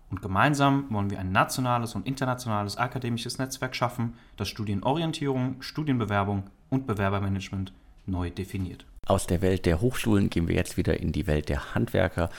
Und 0.10 0.22
gemeinsam 0.22 0.86
wollen 0.90 1.10
wir 1.10 1.20
ein 1.20 1.32
nationales 1.32 1.96
und 1.96 2.08
internationales 2.08 2.78
akademisches 2.78 3.40
Netzwerk 3.40 3.76
schaffen, 3.76 4.14
das 4.38 4.48
Studienorientierung, 4.48 5.62
Studienbewerbung 5.62 6.44
und 6.70 6.88
Bewerbermanagement 6.88 7.74
neu 8.06 8.30
definiert. 8.30 8.86
Aus 9.06 9.28
der 9.28 9.42
Welt 9.42 9.66
der 9.66 9.82
Hochschulen 9.82 10.30
gehen 10.30 10.48
wir 10.48 10.56
jetzt 10.56 10.78
wieder 10.78 11.00
in 11.00 11.12
die 11.12 11.28
Welt 11.28 11.50
der 11.50 11.76
Handwerker. 11.76 12.30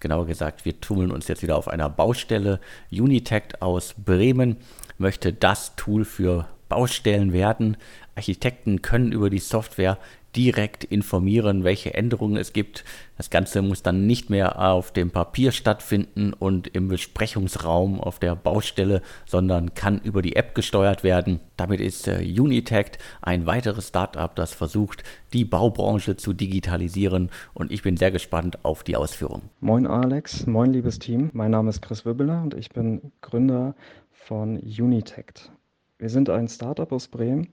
Genauer 0.00 0.26
gesagt, 0.26 0.64
wir 0.64 0.80
tummeln 0.80 1.10
uns 1.10 1.28
jetzt 1.28 1.42
wieder 1.42 1.56
auf 1.56 1.68
einer 1.68 1.90
Baustelle. 1.90 2.60
Unitect 2.90 3.60
aus 3.60 3.94
Bremen 3.94 4.56
möchte 4.96 5.32
das 5.32 5.74
Tool 5.76 6.04
für 6.04 6.46
Baustellen 6.68 7.32
werden. 7.32 7.76
Architekten 8.14 8.82
können 8.82 9.12
über 9.12 9.30
die 9.30 9.38
Software 9.38 9.98
direkt 10.36 10.84
informieren, 10.84 11.64
welche 11.64 11.94
Änderungen 11.94 12.36
es 12.36 12.52
gibt. 12.52 12.84
Das 13.16 13.30
Ganze 13.30 13.62
muss 13.62 13.82
dann 13.82 14.06
nicht 14.06 14.30
mehr 14.30 14.60
auf 14.60 14.92
dem 14.92 15.10
Papier 15.10 15.52
stattfinden 15.52 16.32
und 16.32 16.68
im 16.68 16.88
Besprechungsraum 16.88 18.00
auf 18.00 18.18
der 18.18 18.36
Baustelle, 18.36 19.02
sondern 19.26 19.74
kann 19.74 20.00
über 20.00 20.22
die 20.22 20.36
App 20.36 20.54
gesteuert 20.54 21.02
werden. 21.02 21.40
Damit 21.56 21.80
ist 21.80 22.06
äh, 22.06 22.20
Unitect 22.20 22.98
ein 23.22 23.46
weiteres 23.46 23.88
Startup, 23.88 24.34
das 24.34 24.52
versucht, 24.52 25.02
die 25.32 25.44
Baubranche 25.44 26.16
zu 26.16 26.32
digitalisieren 26.32 27.30
und 27.54 27.72
ich 27.72 27.82
bin 27.82 27.96
sehr 27.96 28.10
gespannt 28.10 28.64
auf 28.64 28.84
die 28.84 28.96
Ausführung. 28.96 29.42
Moin 29.60 29.86
Alex, 29.86 30.46
moin 30.46 30.72
liebes 30.72 30.98
Team. 30.98 31.30
Mein 31.32 31.50
Name 31.50 31.70
ist 31.70 31.82
Chris 31.82 32.04
Wibbeler 32.04 32.42
und 32.42 32.54
ich 32.54 32.70
bin 32.70 33.12
Gründer 33.22 33.74
von 34.12 34.58
Unitect. 34.58 35.50
Wir 35.98 36.08
sind 36.08 36.30
ein 36.30 36.48
Startup 36.48 36.90
aus 36.92 37.08
Bremen 37.08 37.48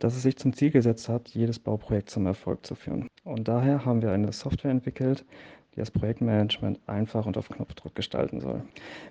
dass 0.00 0.16
es 0.16 0.22
sich 0.22 0.36
zum 0.36 0.52
Ziel 0.54 0.70
gesetzt 0.70 1.08
hat, 1.08 1.28
jedes 1.28 1.58
Bauprojekt 1.58 2.10
zum 2.10 2.26
Erfolg 2.26 2.66
zu 2.66 2.74
führen. 2.74 3.06
Und 3.22 3.46
daher 3.46 3.84
haben 3.84 4.02
wir 4.02 4.10
eine 4.10 4.32
Software 4.32 4.70
entwickelt, 4.70 5.24
die 5.74 5.78
das 5.78 5.90
Projektmanagement 5.90 6.80
einfach 6.86 7.26
und 7.26 7.36
auf 7.36 7.48
Knopfdruck 7.48 7.94
gestalten 7.94 8.40
soll. 8.40 8.62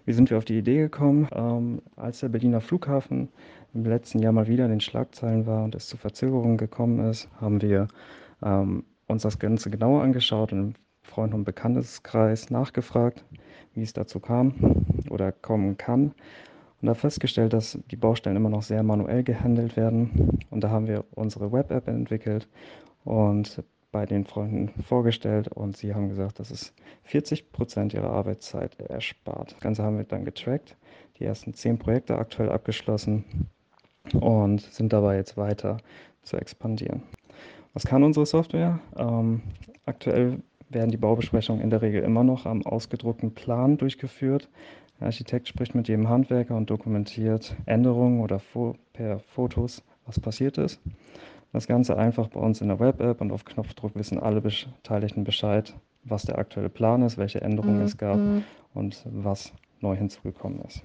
Wie 0.05 0.13
sind 0.13 0.29
wir 0.29 0.37
auf 0.37 0.45
die 0.45 0.57
Idee 0.57 0.77
gekommen? 0.77 1.29
Ähm, 1.31 1.81
als 1.95 2.19
der 2.19 2.29
Berliner 2.29 2.59
Flughafen 2.59 3.29
im 3.73 3.85
letzten 3.85 4.19
Jahr 4.19 4.33
mal 4.33 4.47
wieder 4.47 4.65
in 4.65 4.71
den 4.71 4.81
Schlagzeilen 4.81 5.45
war 5.45 5.63
und 5.63 5.75
es 5.75 5.87
zu 5.87 5.95
Verzögerungen 5.95 6.57
gekommen 6.57 6.99
ist, 7.07 7.29
haben 7.39 7.61
wir 7.61 7.87
ähm, 8.43 8.83
uns 9.07 9.21
das 9.21 9.39
Ganze 9.39 9.69
genauer 9.69 10.01
angeschaut 10.01 10.51
und 10.51 10.59
im 10.59 10.73
Freund- 11.03 11.33
und 11.35 11.43
Bekannteskreis 11.43 12.49
nachgefragt, 12.49 13.23
wie 13.73 13.83
es 13.83 13.93
dazu 13.93 14.19
kam 14.19 14.53
oder 15.09 15.31
kommen 15.31 15.77
kann 15.77 16.13
und 16.81 16.87
da 16.87 16.93
festgestellt, 16.93 17.53
dass 17.53 17.77
die 17.91 17.95
Baustellen 17.95 18.37
immer 18.37 18.49
noch 18.49 18.63
sehr 18.63 18.83
manuell 18.83 19.23
gehandelt 19.23 19.75
werden. 19.75 20.39
Und 20.49 20.63
da 20.63 20.69
haben 20.69 20.87
wir 20.87 21.03
unsere 21.15 21.51
Web-App 21.51 21.87
entwickelt 21.87 22.47
und 23.03 23.63
bei 23.91 24.05
den 24.05 24.25
Freunden 24.25 24.69
vorgestellt 24.83 25.47
und 25.47 25.75
sie 25.75 25.95
haben 25.95 26.09
gesagt, 26.09 26.39
dass 26.39 26.51
es 26.51 26.73
40 27.03 27.51
Prozent 27.51 27.93
ihrer 27.93 28.11
Arbeitszeit 28.11 28.79
erspart. 28.79 29.53
Das 29.53 29.59
Ganze 29.59 29.83
haben 29.83 29.97
wir 29.97 30.03
dann 30.03 30.25
getrackt, 30.25 30.77
die 31.17 31.25
ersten 31.25 31.53
zehn 31.53 31.79
Projekte 31.79 32.17
aktuell 32.17 32.51
abgeschlossen 32.51 33.25
und 34.13 34.61
sind 34.61 34.93
dabei 34.93 35.15
jetzt 35.15 35.37
weiter 35.37 35.77
zu 36.21 36.37
expandieren. 36.37 37.01
Was 37.73 37.85
kann 37.85 38.03
unsere 38.03 38.25
Software? 38.25 38.79
Ähm, 38.95 39.41
aktuell 39.85 40.41
werden 40.69 40.91
die 40.91 40.97
Baubesprechungen 40.97 41.61
in 41.61 41.71
der 41.71 41.81
Regel 41.81 42.03
immer 42.03 42.23
noch 42.23 42.45
am 42.45 42.63
ausgedruckten 42.65 43.33
Plan 43.33 43.77
durchgeführt. 43.77 44.49
Der 44.99 45.07
Architekt 45.07 45.47
spricht 45.47 45.75
mit 45.75 45.87
jedem 45.87 46.09
Handwerker 46.09 46.55
und 46.55 46.69
dokumentiert 46.69 47.55
Änderungen 47.65 48.21
oder 48.21 48.41
per 48.93 49.19
Fotos, 49.19 49.81
was 50.05 50.19
passiert 50.19 50.57
ist. 50.57 50.81
Das 51.53 51.67
Ganze 51.67 51.97
einfach 51.97 52.27
bei 52.27 52.39
uns 52.39 52.61
in 52.61 52.67
der 52.67 52.79
Web-App 52.79 53.21
und 53.21 53.31
auf 53.31 53.45
Knopfdruck 53.45 53.95
wissen 53.95 54.19
alle 54.19 54.41
Beteiligten 54.41 55.23
Bescheid, 55.23 55.73
was 56.03 56.23
der 56.23 56.37
aktuelle 56.37 56.69
Plan 56.69 57.01
ist, 57.01 57.17
welche 57.17 57.41
Änderungen 57.41 57.79
mhm. 57.79 57.85
es 57.85 57.97
gab 57.97 58.17
mhm. 58.17 58.43
und 58.73 59.03
was 59.11 59.51
neu 59.79 59.95
hinzugekommen 59.95 60.61
ist. 60.67 60.83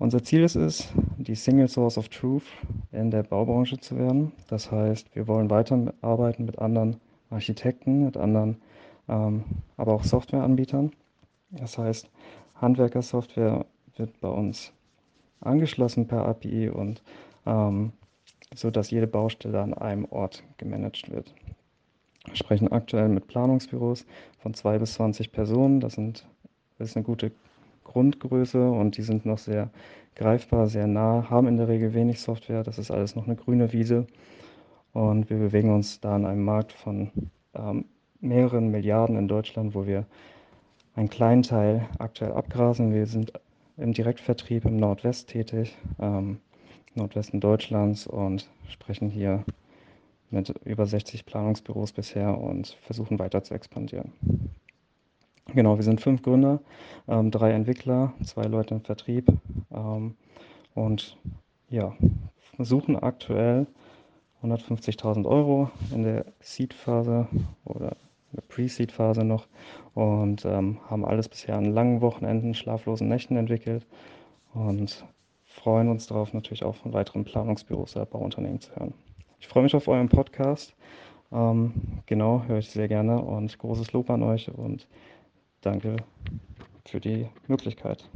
Unser 0.00 0.24
Ziel 0.24 0.42
ist 0.42 0.56
es, 0.56 0.92
die 1.18 1.36
Single 1.36 1.68
Source 1.68 1.96
of 1.96 2.08
Truth 2.08 2.42
in 2.90 3.10
der 3.12 3.22
Baubranche 3.22 3.78
zu 3.78 3.96
werden. 3.96 4.32
Das 4.48 4.70
heißt, 4.72 5.14
wir 5.14 5.28
wollen 5.28 5.48
weiterarbeiten 5.48 6.44
mit 6.44 6.58
anderen 6.58 6.96
Architekten, 7.30 8.04
mit 8.04 8.16
anderen, 8.16 8.56
ähm, 9.08 9.44
aber 9.76 9.94
auch 9.94 10.02
Softwareanbietern. 10.02 10.90
Das 11.50 11.78
heißt, 11.78 12.10
Handwerkersoftware 12.54 13.66
wird 13.96 14.20
bei 14.20 14.28
uns 14.28 14.72
angeschlossen 15.40 16.06
per 16.06 16.26
API 16.26 16.68
und 16.70 17.02
ähm, 17.46 17.92
so 18.54 18.70
dass 18.70 18.90
jede 18.90 19.06
Baustelle 19.06 19.60
an 19.60 19.74
einem 19.74 20.06
Ort 20.06 20.42
gemanagt 20.58 21.10
wird. 21.10 21.34
Wir 22.26 22.36
sprechen 22.36 22.72
aktuell 22.72 23.08
mit 23.08 23.26
Planungsbüros 23.26 24.06
von 24.38 24.54
zwei 24.54 24.78
bis 24.78 24.94
20 24.94 25.32
Personen. 25.32 25.80
Das, 25.80 25.94
sind, 25.94 26.26
das 26.78 26.90
ist 26.90 26.96
eine 26.96 27.04
gute 27.04 27.32
Grundgröße 27.84 28.70
und 28.70 28.96
die 28.96 29.02
sind 29.02 29.26
noch 29.26 29.38
sehr 29.38 29.70
greifbar, 30.14 30.68
sehr 30.68 30.86
nah, 30.86 31.28
haben 31.28 31.48
in 31.48 31.56
der 31.56 31.68
Regel 31.68 31.92
wenig 31.92 32.20
Software. 32.20 32.62
Das 32.62 32.78
ist 32.78 32.90
alles 32.90 33.14
noch 33.14 33.26
eine 33.26 33.36
grüne 33.36 33.72
Wiese. 33.72 34.06
Und 34.92 35.28
wir 35.28 35.38
bewegen 35.38 35.74
uns 35.74 36.00
da 36.00 36.16
in 36.16 36.24
einem 36.24 36.44
Markt 36.44 36.72
von 36.72 37.10
ähm, 37.54 37.84
mehreren 38.20 38.70
Milliarden 38.70 39.16
in 39.16 39.28
Deutschland, 39.28 39.74
wo 39.74 39.86
wir 39.86 40.06
einen 40.94 41.10
kleinen 41.10 41.42
Teil 41.42 41.88
aktuell 41.98 42.32
abgrasen. 42.32 42.92
Wir 42.92 43.06
sind 43.06 43.32
im 43.76 43.92
Direktvertrieb 43.92 44.64
im 44.64 44.76
Nordwest 44.76 45.28
tätig, 45.28 45.76
ähm, 45.98 46.38
Nordwesten 46.94 47.40
Deutschlands 47.40 48.06
und 48.06 48.48
sprechen 48.68 49.10
hier 49.10 49.44
mit 50.30 50.50
über 50.64 50.86
60 50.86 51.26
Planungsbüros 51.26 51.92
bisher 51.92 52.38
und 52.38 52.78
versuchen 52.82 53.18
weiter 53.18 53.42
zu 53.42 53.54
expandieren. 53.54 54.12
Genau, 55.46 55.76
wir 55.76 55.82
sind 55.82 56.00
fünf 56.00 56.22
Gründer, 56.22 56.60
ähm, 57.08 57.30
drei 57.30 57.52
Entwickler, 57.52 58.14
zwei 58.22 58.44
Leute 58.44 58.74
im 58.74 58.80
Vertrieb 58.80 59.30
ähm, 59.72 60.14
und 60.74 61.18
ja, 61.68 61.94
suchen 62.58 62.96
aktuell 62.96 63.66
150.000 64.42 65.26
Euro 65.26 65.70
in 65.92 66.04
der 66.04 66.26
Seed-Phase 66.40 67.28
oder 67.64 67.96
der 68.32 68.42
Pre-Seed-Phase 68.42 69.24
noch 69.24 69.46
und 69.94 70.44
ähm, 70.44 70.78
haben 70.88 71.04
alles 71.04 71.28
bisher 71.28 71.56
an 71.56 71.72
langen 71.72 72.00
Wochenenden, 72.00 72.54
schlaflosen 72.54 73.08
Nächten 73.08 73.36
entwickelt 73.36 73.86
und 74.52 75.04
freuen 75.44 75.88
uns 75.88 76.06
darauf, 76.06 76.32
natürlich 76.32 76.64
auch 76.64 76.74
von 76.74 76.92
weiteren 76.92 77.24
Planungsbüros 77.24 77.96
oder 77.96 78.06
Bauunternehmen 78.06 78.60
zu 78.60 78.74
hören. 78.74 78.94
Ich 79.40 79.48
freue 79.48 79.62
mich 79.62 79.74
auf 79.74 79.88
euren 79.88 80.08
Podcast. 80.08 80.74
Ähm, 81.32 81.72
genau, 82.06 82.44
höre 82.46 82.58
ich 82.58 82.70
sehr 82.70 82.88
gerne 82.88 83.20
und 83.20 83.58
großes 83.58 83.92
Lob 83.92 84.10
an 84.10 84.22
euch 84.22 84.48
und 84.48 84.86
danke 85.60 85.96
für 86.86 87.00
die 87.00 87.28
Möglichkeit. 87.46 88.08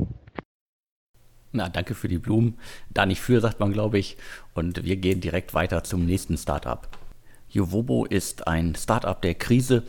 Na, 1.52 1.68
danke 1.68 1.94
für 1.94 2.08
die 2.08 2.18
Blumen. 2.18 2.58
Da 2.90 3.06
nicht 3.06 3.20
für, 3.20 3.40
sagt 3.40 3.58
man, 3.58 3.73
glaube 3.73 3.99
ich. 3.99 4.16
Und 4.54 4.85
wir 4.85 4.97
gehen 4.97 5.20
direkt 5.20 5.54
weiter 5.54 5.82
zum 5.82 6.04
nächsten 6.04 6.37
Startup. 6.37 6.87
Jovobo 7.50 8.05
ist 8.05 8.47
ein 8.47 8.75
Startup 8.75 9.21
der 9.21 9.35
Krise. 9.35 9.83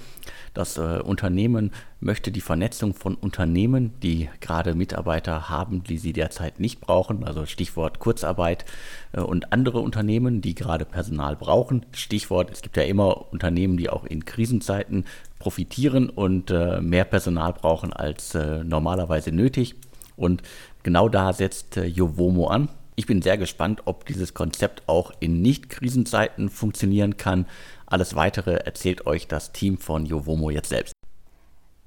Das 0.53 0.77
äh, 0.77 0.99
Unternehmen 1.03 1.71
möchte 1.99 2.31
die 2.31 2.41
Vernetzung 2.41 2.93
von 2.93 3.15
Unternehmen, 3.15 3.93
die 4.01 4.29
gerade 4.39 4.73
Mitarbeiter 4.73 5.49
haben, 5.49 5.83
die 5.83 5.97
sie 5.97 6.13
derzeit 6.13 6.59
nicht 6.59 6.81
brauchen, 6.81 7.23
also 7.23 7.45
Stichwort 7.45 7.99
Kurzarbeit, 7.99 8.65
äh, 9.11 9.21
und 9.21 9.53
andere 9.53 9.79
Unternehmen, 9.79 10.41
die 10.41 10.55
gerade 10.55 10.85
Personal 10.85 11.35
brauchen. 11.35 11.85
Stichwort, 11.91 12.49
es 12.51 12.61
gibt 12.61 12.77
ja 12.77 12.83
immer 12.83 13.31
Unternehmen, 13.31 13.77
die 13.77 13.89
auch 13.89 14.05
in 14.05 14.25
Krisenzeiten 14.25 15.05
profitieren 15.37 16.09
und 16.09 16.51
äh, 16.51 16.81
mehr 16.81 17.05
Personal 17.05 17.53
brauchen 17.53 17.93
als 17.93 18.35
äh, 18.35 18.63
normalerweise 18.63 19.31
nötig. 19.31 19.75
Und 20.15 20.41
genau 20.83 21.09
da 21.09 21.31
setzt 21.33 21.77
äh, 21.77 21.85
Jovomo 21.85 22.47
an. 22.47 22.69
Ich 22.99 23.05
bin 23.05 23.21
sehr 23.21 23.37
gespannt, 23.37 23.83
ob 23.85 24.05
dieses 24.05 24.33
Konzept 24.33 24.83
auch 24.89 25.13
in 25.21 25.41
Nicht-Krisenzeiten 25.41 26.49
funktionieren 26.49 27.15
kann. 27.15 27.45
Alles 27.85 28.13
weitere 28.13 28.55
erzählt 28.55 29.07
euch 29.07 29.29
das 29.29 29.53
Team 29.53 29.77
von 29.77 30.05
Jovomo 30.05 30.49
jetzt 30.49 30.67
selbst. 30.67 30.91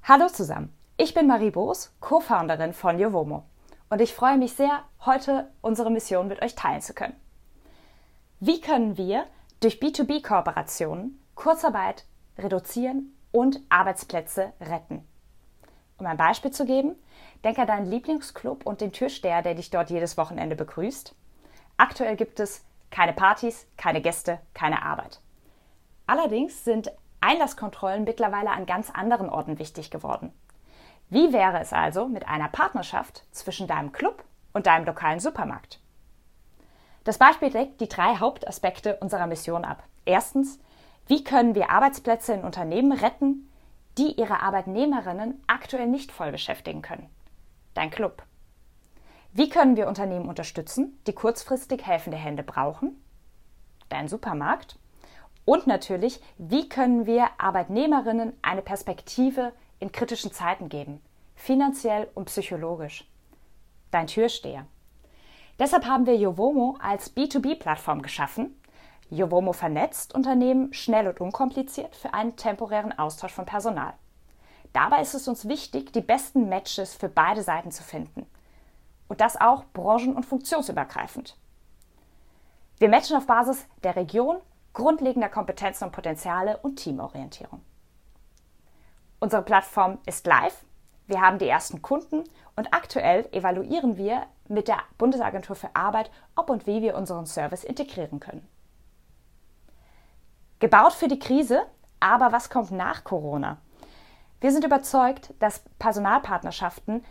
Hallo 0.05 0.29
zusammen, 0.29 0.73
ich 0.97 1.13
bin 1.13 1.27
Marie 1.27 1.51
Boos, 1.51 1.93
Co-Founderin 2.01 2.73
von 2.73 2.99
Jovomo 2.99 3.45
und 3.91 4.01
ich 4.01 4.15
freue 4.15 4.39
mich 4.39 4.55
sehr, 4.55 4.85
heute 5.05 5.51
unsere 5.61 5.91
Mission 5.91 6.29
mit 6.29 6.41
euch 6.41 6.55
teilen 6.55 6.81
zu 6.81 6.95
können. 6.95 7.17
Wie 8.41 8.63
können 8.63 8.97
wir 8.97 9.27
durch 9.61 9.83
B2B-Kooperationen 9.83 11.21
Kurzarbeit 11.35 12.07
reduzieren 12.39 13.13
und 13.33 13.61
Arbeitsplätze 13.69 14.55
retten? 14.63 15.05
Um 15.99 16.07
ein 16.07 16.17
Beispiel 16.17 16.53
zu 16.53 16.65
geben, 16.65 16.97
denk 17.45 17.59
an 17.59 17.67
deinen 17.67 17.91
Lieblingsclub 17.91 18.67
und 18.67 18.81
den 18.81 18.93
Türsteher, 18.93 19.43
der 19.43 19.55
dich 19.55 19.71
dort 19.71 19.91
jedes 19.91 20.17
Wochenende 20.17 20.57
begrüßt. 20.57 21.15
Aktuell 21.77 22.17
gibt 22.17 22.41
es 22.41 22.65
keine 22.91 23.13
Partys, 23.13 23.67
keine 23.77 24.01
Gäste, 24.01 24.39
keine 24.55 24.83
Arbeit. 24.83 25.21
Allerdings 26.07 26.65
sind 26.65 26.93
Einlasskontrollen 27.21 28.05
mittlerweile 28.05 28.51
an 28.51 28.67
ganz 28.67 28.91
anderen 28.91 29.29
Orten 29.29 29.59
wichtig 29.59 29.91
geworden. 29.91 30.33
Wie 31.09 31.33
wäre 31.33 31.61
es 31.61 31.73
also 31.73 32.09
mit 32.09 32.29
einer 32.29 32.49
Partnerschaft 32.49 33.25
zwischen 33.33 33.67
deinem 33.67 33.93
Club 33.93 34.25
und 34.53 34.67
deinem 34.67 34.85
lokalen 34.85 35.21
Supermarkt? 35.21 35.81
Das 37.05 37.19
Beispiel 37.19 37.51
deckt 37.51 37.81
die 37.81 37.89
drei 37.89 38.17
Hauptaspekte 38.17 38.97
unserer 38.97 39.27
Mission 39.27 39.65
ab. 39.65 39.83
Erstens, 40.05 40.61
wie 41.09 41.25
können 41.25 41.55
wir 41.55 41.71
Arbeitsplätze 41.71 42.33
in 42.33 42.45
Unternehmen 42.45 42.93
retten, 42.93 43.49
die 43.99 44.13
ihre 44.13 44.41
Arbeitnehmerinnen 44.41 45.43
aktuell 45.47 45.87
nicht 45.87 46.13
voll 46.13 46.33
beschäftigen 46.33 46.83
können. 46.83 47.09
Dein 47.75 47.91
Club. 47.91 48.23
Wie 49.33 49.49
können 49.49 49.77
wir 49.77 49.89
Unternehmen 49.89 50.29
unterstützen, 50.29 50.99
die 51.07 51.15
kurzfristig 51.15 51.87
helfende 51.87 52.19
Hände 52.19 52.43
brauchen? 52.43 53.03
Dein 53.89 54.09
Supermarkt. 54.09 54.79
Und 55.45 55.67
natürlich, 55.67 56.21
wie 56.39 56.69
können 56.69 57.07
wir 57.07 57.29
Arbeitnehmerinnen 57.39 58.35
eine 58.43 58.63
Perspektive 58.63 59.53
in 59.81 59.91
kritischen 59.91 60.33
Zeiten 60.33 60.69
geben, 60.69 61.01
finanziell 61.35 62.09
und 62.15 62.27
psychologisch? 62.27 63.11
Dein 63.91 64.07
Türsteher. 64.07 64.67
Deshalb 65.59 65.87
haben 65.87 66.07
wir 66.07 66.17
Jovomo 66.17 66.77
als 66.81 67.17
B2B-Plattform 67.17 68.03
geschaffen, 68.03 68.55
Jovomo 69.11 69.53
vernetzt 69.53 70.15
Unternehmen 70.15 70.73
schnell 70.73 71.07
und 71.07 71.21
unkompliziert 71.21 71.95
für 71.97 72.15
einen 72.15 72.37
temporären 72.37 72.99
Austausch 72.99 73.33
von 73.33 73.45
Personal. 73.45 73.93
Dabei 74.73 75.03
ist 75.03 75.15
es 75.15 75.29
uns 75.29 75.47
wichtig, 75.49 75.93
die 75.93 76.01
besten 76.01 76.49
Matches 76.49 76.95
für 76.95 77.09
beide 77.09 77.43
Seiten 77.43 77.71
zu 77.71 77.83
finden. 77.83 78.27
Und 79.09 79.21
das 79.21 79.41
auch 79.41 79.65
branchen- 79.73 80.17
und 80.17 80.25
funktionsübergreifend. 80.25 81.37
Wir 82.79 82.89
matchen 82.89 83.17
auf 83.17 83.27
Basis 83.27 83.67
der 83.85 83.97
Region, 83.97 84.39
grundlegender 84.73 85.29
Kompetenzen 85.29 85.85
und 85.85 85.93
Potenziale 85.93 86.57
und 86.59 86.77
Teamorientierung. 86.77 87.61
Unsere 89.21 89.43
Plattform 89.43 89.99
ist 90.07 90.27
live. 90.27 90.65
Wir 91.07 91.21
haben 91.21 91.39
die 91.39 91.49
ersten 91.49 91.83
Kunden 91.83 92.25
und 92.57 92.73
aktuell 92.73 93.29
evaluieren 93.33 93.97
wir 93.97 94.27
mit 94.49 94.69
der 94.69 94.79
Bundesagentur 94.99 95.55
für 95.55 95.75
Arbeit, 95.75 96.11
ob 96.35 96.51
und 96.51 96.67
wie 96.67 96.83
wir 96.83 96.97
unseren 96.97 97.27
Service 97.27 97.65
integrieren 97.65 98.19
können. 98.19 98.49
Gebaut 100.59 100.93
für 100.93 101.09
die 101.09 101.19
Krise, 101.19 101.67
aber 102.01 102.33
was 102.33 102.49
kommt 102.49 102.71
nach 102.71 103.05
Corona? 103.05 103.59
Wir 104.43 104.51
sind 104.51 104.65
überzeugt, 104.65 105.33
dass 105.39 105.63
Personalpartnerschaften 105.79 107.05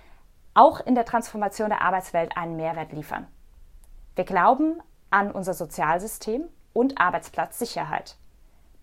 auch 0.54 0.82
in 0.82 0.96
der 0.96 1.06
Transformation 1.06 1.70
der 1.70 1.82
Arbeitswelt 1.82 2.36
einen 2.36 2.58
Mehrwert 2.58 2.92
liefern. 2.92 3.26
Wir 4.16 4.26
glauben 4.26 4.82
an 5.12 5.32
unser 5.32 5.54
Sozialsystem 5.54 6.44
und 6.74 7.00
Arbeitsplatzsicherheit. 7.00 8.18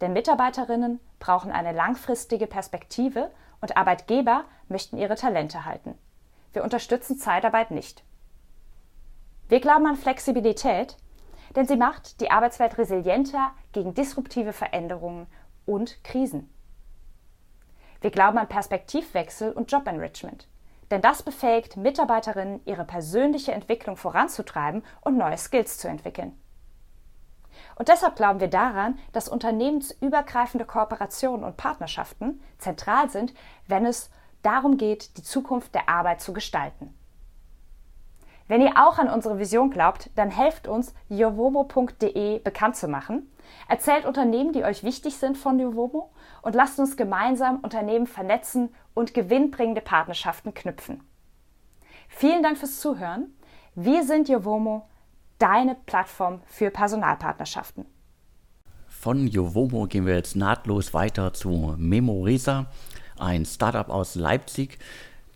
Denn 0.00 0.14
Mitarbeiterinnen 0.14 0.98
brauchen 1.18 1.52
eine 1.52 1.72
langfristige 1.72 2.46
Perspektive 2.46 3.30
und 3.60 3.76
Arbeitgeber 3.76 4.44
möchten 4.68 4.96
ihre 4.96 5.16
Talente 5.16 5.66
halten. 5.66 5.98
Wir 6.54 6.64
unterstützen 6.64 7.18
Zeitarbeit 7.18 7.70
nicht. 7.70 8.02
Wir 9.50 9.60
glauben 9.60 9.86
an 9.86 9.96
Flexibilität, 9.96 10.96
denn 11.54 11.66
sie 11.66 11.76
macht 11.76 12.22
die 12.22 12.30
Arbeitswelt 12.30 12.78
resilienter 12.78 13.50
gegen 13.72 13.92
disruptive 13.92 14.54
Veränderungen 14.54 15.26
und 15.66 16.02
Krisen. 16.02 16.48
Wir 18.00 18.10
glauben 18.10 18.38
an 18.38 18.48
Perspektivwechsel 18.48 19.52
und 19.52 19.72
Jobenrichment, 19.72 20.46
denn 20.90 21.00
das 21.02 21.22
befähigt 21.22 21.76
Mitarbeiterinnen, 21.76 22.60
ihre 22.64 22.84
persönliche 22.84 23.52
Entwicklung 23.52 23.96
voranzutreiben 23.96 24.84
und 25.00 25.16
neue 25.16 25.36
Skills 25.36 25.78
zu 25.78 25.88
entwickeln. 25.88 26.38
Und 27.74 27.88
deshalb 27.88 28.16
glauben 28.16 28.40
wir 28.40 28.48
daran, 28.48 28.98
dass 29.12 29.28
unternehmensübergreifende 29.28 30.64
Kooperationen 30.64 31.44
und 31.44 31.56
Partnerschaften 31.56 32.40
zentral 32.58 33.10
sind, 33.10 33.34
wenn 33.66 33.84
es 33.84 34.10
darum 34.42 34.76
geht, 34.76 35.16
die 35.16 35.22
Zukunft 35.22 35.74
der 35.74 35.88
Arbeit 35.88 36.20
zu 36.20 36.32
gestalten. 36.32 36.94
Wenn 38.46 38.62
ihr 38.62 38.74
auch 38.76 38.98
an 38.98 39.10
unsere 39.10 39.38
Vision 39.38 39.70
glaubt, 39.70 40.10
dann 40.14 40.30
helft 40.30 40.68
uns, 40.68 40.94
jovomo.de 41.08 42.38
bekannt 42.38 42.76
zu 42.76 42.88
machen. 42.88 43.30
Erzählt 43.68 44.06
Unternehmen, 44.06 44.52
die 44.52 44.64
euch 44.64 44.84
wichtig 44.84 45.18
sind 45.18 45.36
von 45.36 45.58
Jovomo 45.58 46.10
und 46.42 46.54
lasst 46.54 46.78
uns 46.78 46.96
gemeinsam 46.96 47.60
Unternehmen 47.60 48.06
vernetzen 48.06 48.70
und 48.94 49.14
gewinnbringende 49.14 49.80
Partnerschaften 49.80 50.54
knüpfen. 50.54 51.02
Vielen 52.08 52.42
Dank 52.42 52.58
fürs 52.58 52.80
Zuhören. 52.80 53.34
Wir 53.74 54.04
sind 54.04 54.28
Jovomo, 54.28 54.88
deine 55.38 55.74
Plattform 55.74 56.40
für 56.46 56.70
Personalpartnerschaften. 56.70 57.86
Von 58.86 59.28
Jovomo 59.28 59.86
gehen 59.86 60.06
wir 60.06 60.16
jetzt 60.16 60.34
nahtlos 60.34 60.92
weiter 60.92 61.32
zu 61.32 61.74
Memoresa, 61.78 62.66
ein 63.18 63.44
Startup 63.44 63.88
aus 63.88 64.16
Leipzig, 64.16 64.78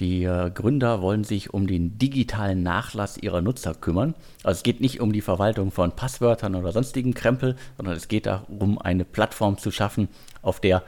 die 0.03 0.25
äh, 0.25 0.51
Gründer 0.51 1.01
wollen 1.01 1.23
sich 1.23 1.55
um 1.55 1.69
den 1.69 1.97
digitalen 1.97 2.65
Nachlass 2.65 3.17
ihrer 3.17 3.41
Nutzer 3.41 3.73
kümmern. 3.73 4.15
Also 4.43 4.59
es 4.59 4.63
geht 4.65 4.81
nicht 4.81 5.01
um 5.01 5.13
die 5.13 5.21
Verwaltung 5.21 5.71
von 5.71 5.93
Passwörtern 5.93 6.57
oder 6.57 6.73
sonstigen 6.73 7.15
Krempel, 7.15 7.55
sondern 7.77 7.95
es 7.95 8.09
geht 8.09 8.27
darum, 8.27 8.79
eine 8.79 9.05
Plattform 9.05 9.59
zu 9.59 9.71
schaffen, 9.71 10.09
auf 10.43 10.59
der 10.59 10.83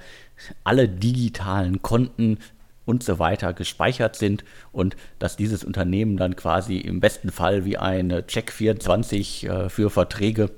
alle 0.64 0.88
digitalen 0.88 1.80
Konten 1.80 2.38
und 2.86 3.04
so 3.04 3.20
weiter 3.20 3.52
gespeichert 3.52 4.16
sind 4.16 4.44
und 4.72 4.96
dass 5.20 5.36
dieses 5.36 5.62
Unternehmen 5.62 6.16
dann 6.16 6.34
quasi 6.34 6.78
im 6.78 6.98
besten 6.98 7.30
Fall 7.30 7.64
wie 7.64 7.78
eine 7.78 8.22
Check24 8.22 9.48
äh, 9.48 9.68
für 9.68 9.90
Verträge 9.90 10.50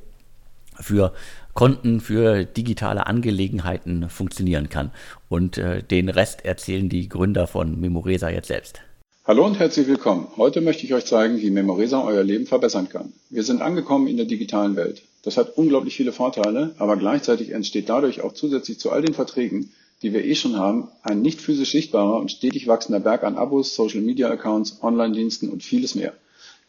für 0.81 1.13
Konten 1.55 2.01
für 2.01 2.45
digitale 2.45 3.07
Angelegenheiten 3.07 4.11
funktionieren 4.11 4.69
kann. 4.69 4.91
Und 5.29 5.59
äh, 5.59 5.83
den 5.83 6.09
Rest 6.09 6.45
erzählen 6.45 6.89
die 6.89 7.09
Gründer 7.09 7.47
von 7.47 7.81
Memoresa 7.81 8.31
jetzt 8.31 8.49
selbst. 8.49 8.81
Hallo 9.25 9.45
und 9.45 9.59
herzlich 9.59 9.89
willkommen. 9.89 10.29
Heute 10.37 10.61
möchte 10.61 10.87
ich 10.87 10.95
euch 10.95 11.05
zeigen, 11.05 11.41
wie 11.41 11.51
Memoresa 11.51 12.01
euer 12.05 12.23
Leben 12.23 12.47
verbessern 12.47 12.89
kann. 12.89 13.13
Wir 13.29 13.43
sind 13.43 13.61
angekommen 13.61 14.07
in 14.07 14.17
der 14.17 14.27
digitalen 14.27 14.77
Welt. 14.77 15.03
Das 15.25 15.37
hat 15.37 15.57
unglaublich 15.57 15.97
viele 15.97 16.13
Vorteile, 16.13 16.77
aber 16.79 16.97
gleichzeitig 16.97 17.51
entsteht 17.51 17.89
dadurch 17.89 18.21
auch 18.21 18.35
zusätzlich 18.35 18.79
zu 18.79 18.93
all 18.93 19.03
den 19.03 19.15
Verträgen, 19.15 19.73
die 20.03 20.13
wir 20.13 20.25
eh 20.25 20.37
schon 20.37 20.57
haben, 20.57 20.87
ein 21.03 21.23
nicht 21.23 21.41
physisch 21.41 21.73
sichtbarer 21.73 22.21
und 22.21 22.31
stetig 22.31 22.69
wachsender 22.69 23.01
Berg 23.01 23.25
an 23.25 23.37
Abos, 23.37 23.75
Social 23.75 24.03
Media 24.03 24.31
Accounts, 24.31 24.79
Online-Diensten 24.81 25.49
und 25.49 25.65
vieles 25.65 25.97
mehr. 25.97 26.13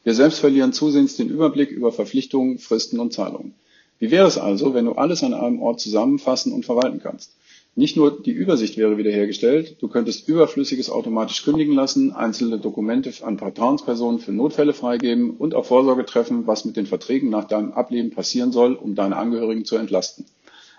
Wir 0.04 0.16
selbst 0.16 0.40
verlieren 0.40 0.74
zusehends 0.74 1.16
den 1.16 1.30
Überblick 1.30 1.70
über 1.70 1.92
Verpflichtungen, 1.92 2.58
Fristen 2.58 3.00
und 3.00 3.14
Zahlungen. 3.14 3.54
Wie 4.00 4.10
wäre 4.10 4.28
es 4.28 4.40
also, 4.40 4.74
wenn 4.74 4.86
du 4.86 4.94
alles 4.94 5.24
an 5.24 5.36
einem 5.36 5.62
Ort 5.62 5.80
zusammenfassen 5.80 6.54
und 6.54 6.66
verwalten 6.66 7.00
kannst? 7.04 7.34
Nicht 7.78 7.96
nur 7.96 8.24
die 8.24 8.32
Übersicht 8.32 8.76
wäre 8.76 8.98
wiederhergestellt, 8.98 9.76
du 9.80 9.88
könntest 9.88 10.28
Überflüssiges 10.28 10.90
automatisch 10.90 11.44
kündigen 11.44 11.76
lassen, 11.76 12.12
einzelne 12.12 12.58
Dokumente 12.58 13.12
an 13.22 13.38
Vertrauenspersonen 13.38 14.20
für 14.20 14.32
Notfälle 14.32 14.74
freigeben 14.74 15.30
und 15.30 15.54
auch 15.54 15.68
Vorsorge 15.68 16.04
treffen, 16.04 16.48
was 16.48 16.66
mit 16.66 16.76
den 16.76 16.88
Verträgen 16.88 17.30
nach 17.30 17.44
deinem 17.44 17.74
Ableben 17.74 18.10
passieren 18.10 18.52
soll, 18.52 18.74
um 18.74 18.96
deine 18.96 19.16
Angehörigen 19.16 19.64
zu 19.64 19.76
entlasten. 19.76 20.26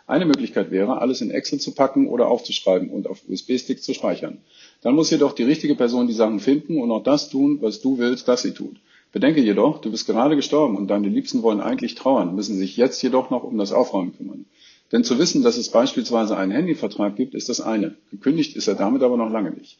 Eine 0.08 0.26
Möglichkeit 0.26 0.72
wäre, 0.72 1.00
alles 1.00 1.20
in 1.20 1.30
Excel 1.30 1.60
zu 1.60 1.72
packen 1.72 2.08
oder 2.08 2.26
aufzuschreiben 2.26 2.90
und 2.90 3.06
auf 3.06 3.22
USB-Sticks 3.28 3.82
zu 3.82 3.94
speichern. 3.94 4.38
Dann 4.82 4.96
muss 4.96 5.12
jedoch 5.12 5.34
die 5.34 5.44
richtige 5.44 5.76
Person 5.76 6.08
die 6.08 6.14
Sachen 6.14 6.40
finden 6.40 6.80
und 6.82 6.90
auch 6.90 7.04
das 7.04 7.30
tun, 7.30 7.58
was 7.60 7.80
du 7.80 7.98
willst, 7.98 8.26
dass 8.26 8.42
sie 8.42 8.54
tut. 8.54 8.74
Bedenke 9.12 9.40
jedoch, 9.40 9.80
du 9.80 9.92
bist 9.92 10.08
gerade 10.08 10.34
gestorben 10.34 10.76
und 10.76 10.88
deine 10.88 11.08
Liebsten 11.08 11.44
wollen 11.44 11.60
eigentlich 11.60 11.94
trauern, 11.94 12.34
müssen 12.34 12.58
sich 12.58 12.76
jetzt 12.76 13.00
jedoch 13.02 13.30
noch 13.30 13.44
um 13.44 13.56
das 13.56 13.70
Aufräumen 13.70 14.16
kümmern. 14.16 14.46
Denn 14.92 15.04
zu 15.04 15.18
wissen, 15.18 15.42
dass 15.42 15.56
es 15.58 15.68
beispielsweise 15.68 16.36
einen 16.36 16.52
Handyvertrag 16.52 17.16
gibt, 17.16 17.34
ist 17.34 17.48
das 17.48 17.60
eine. 17.60 17.96
Gekündigt 18.10 18.56
ist 18.56 18.68
er 18.68 18.74
damit 18.74 19.02
aber 19.02 19.16
noch 19.16 19.30
lange 19.30 19.50
nicht. 19.50 19.78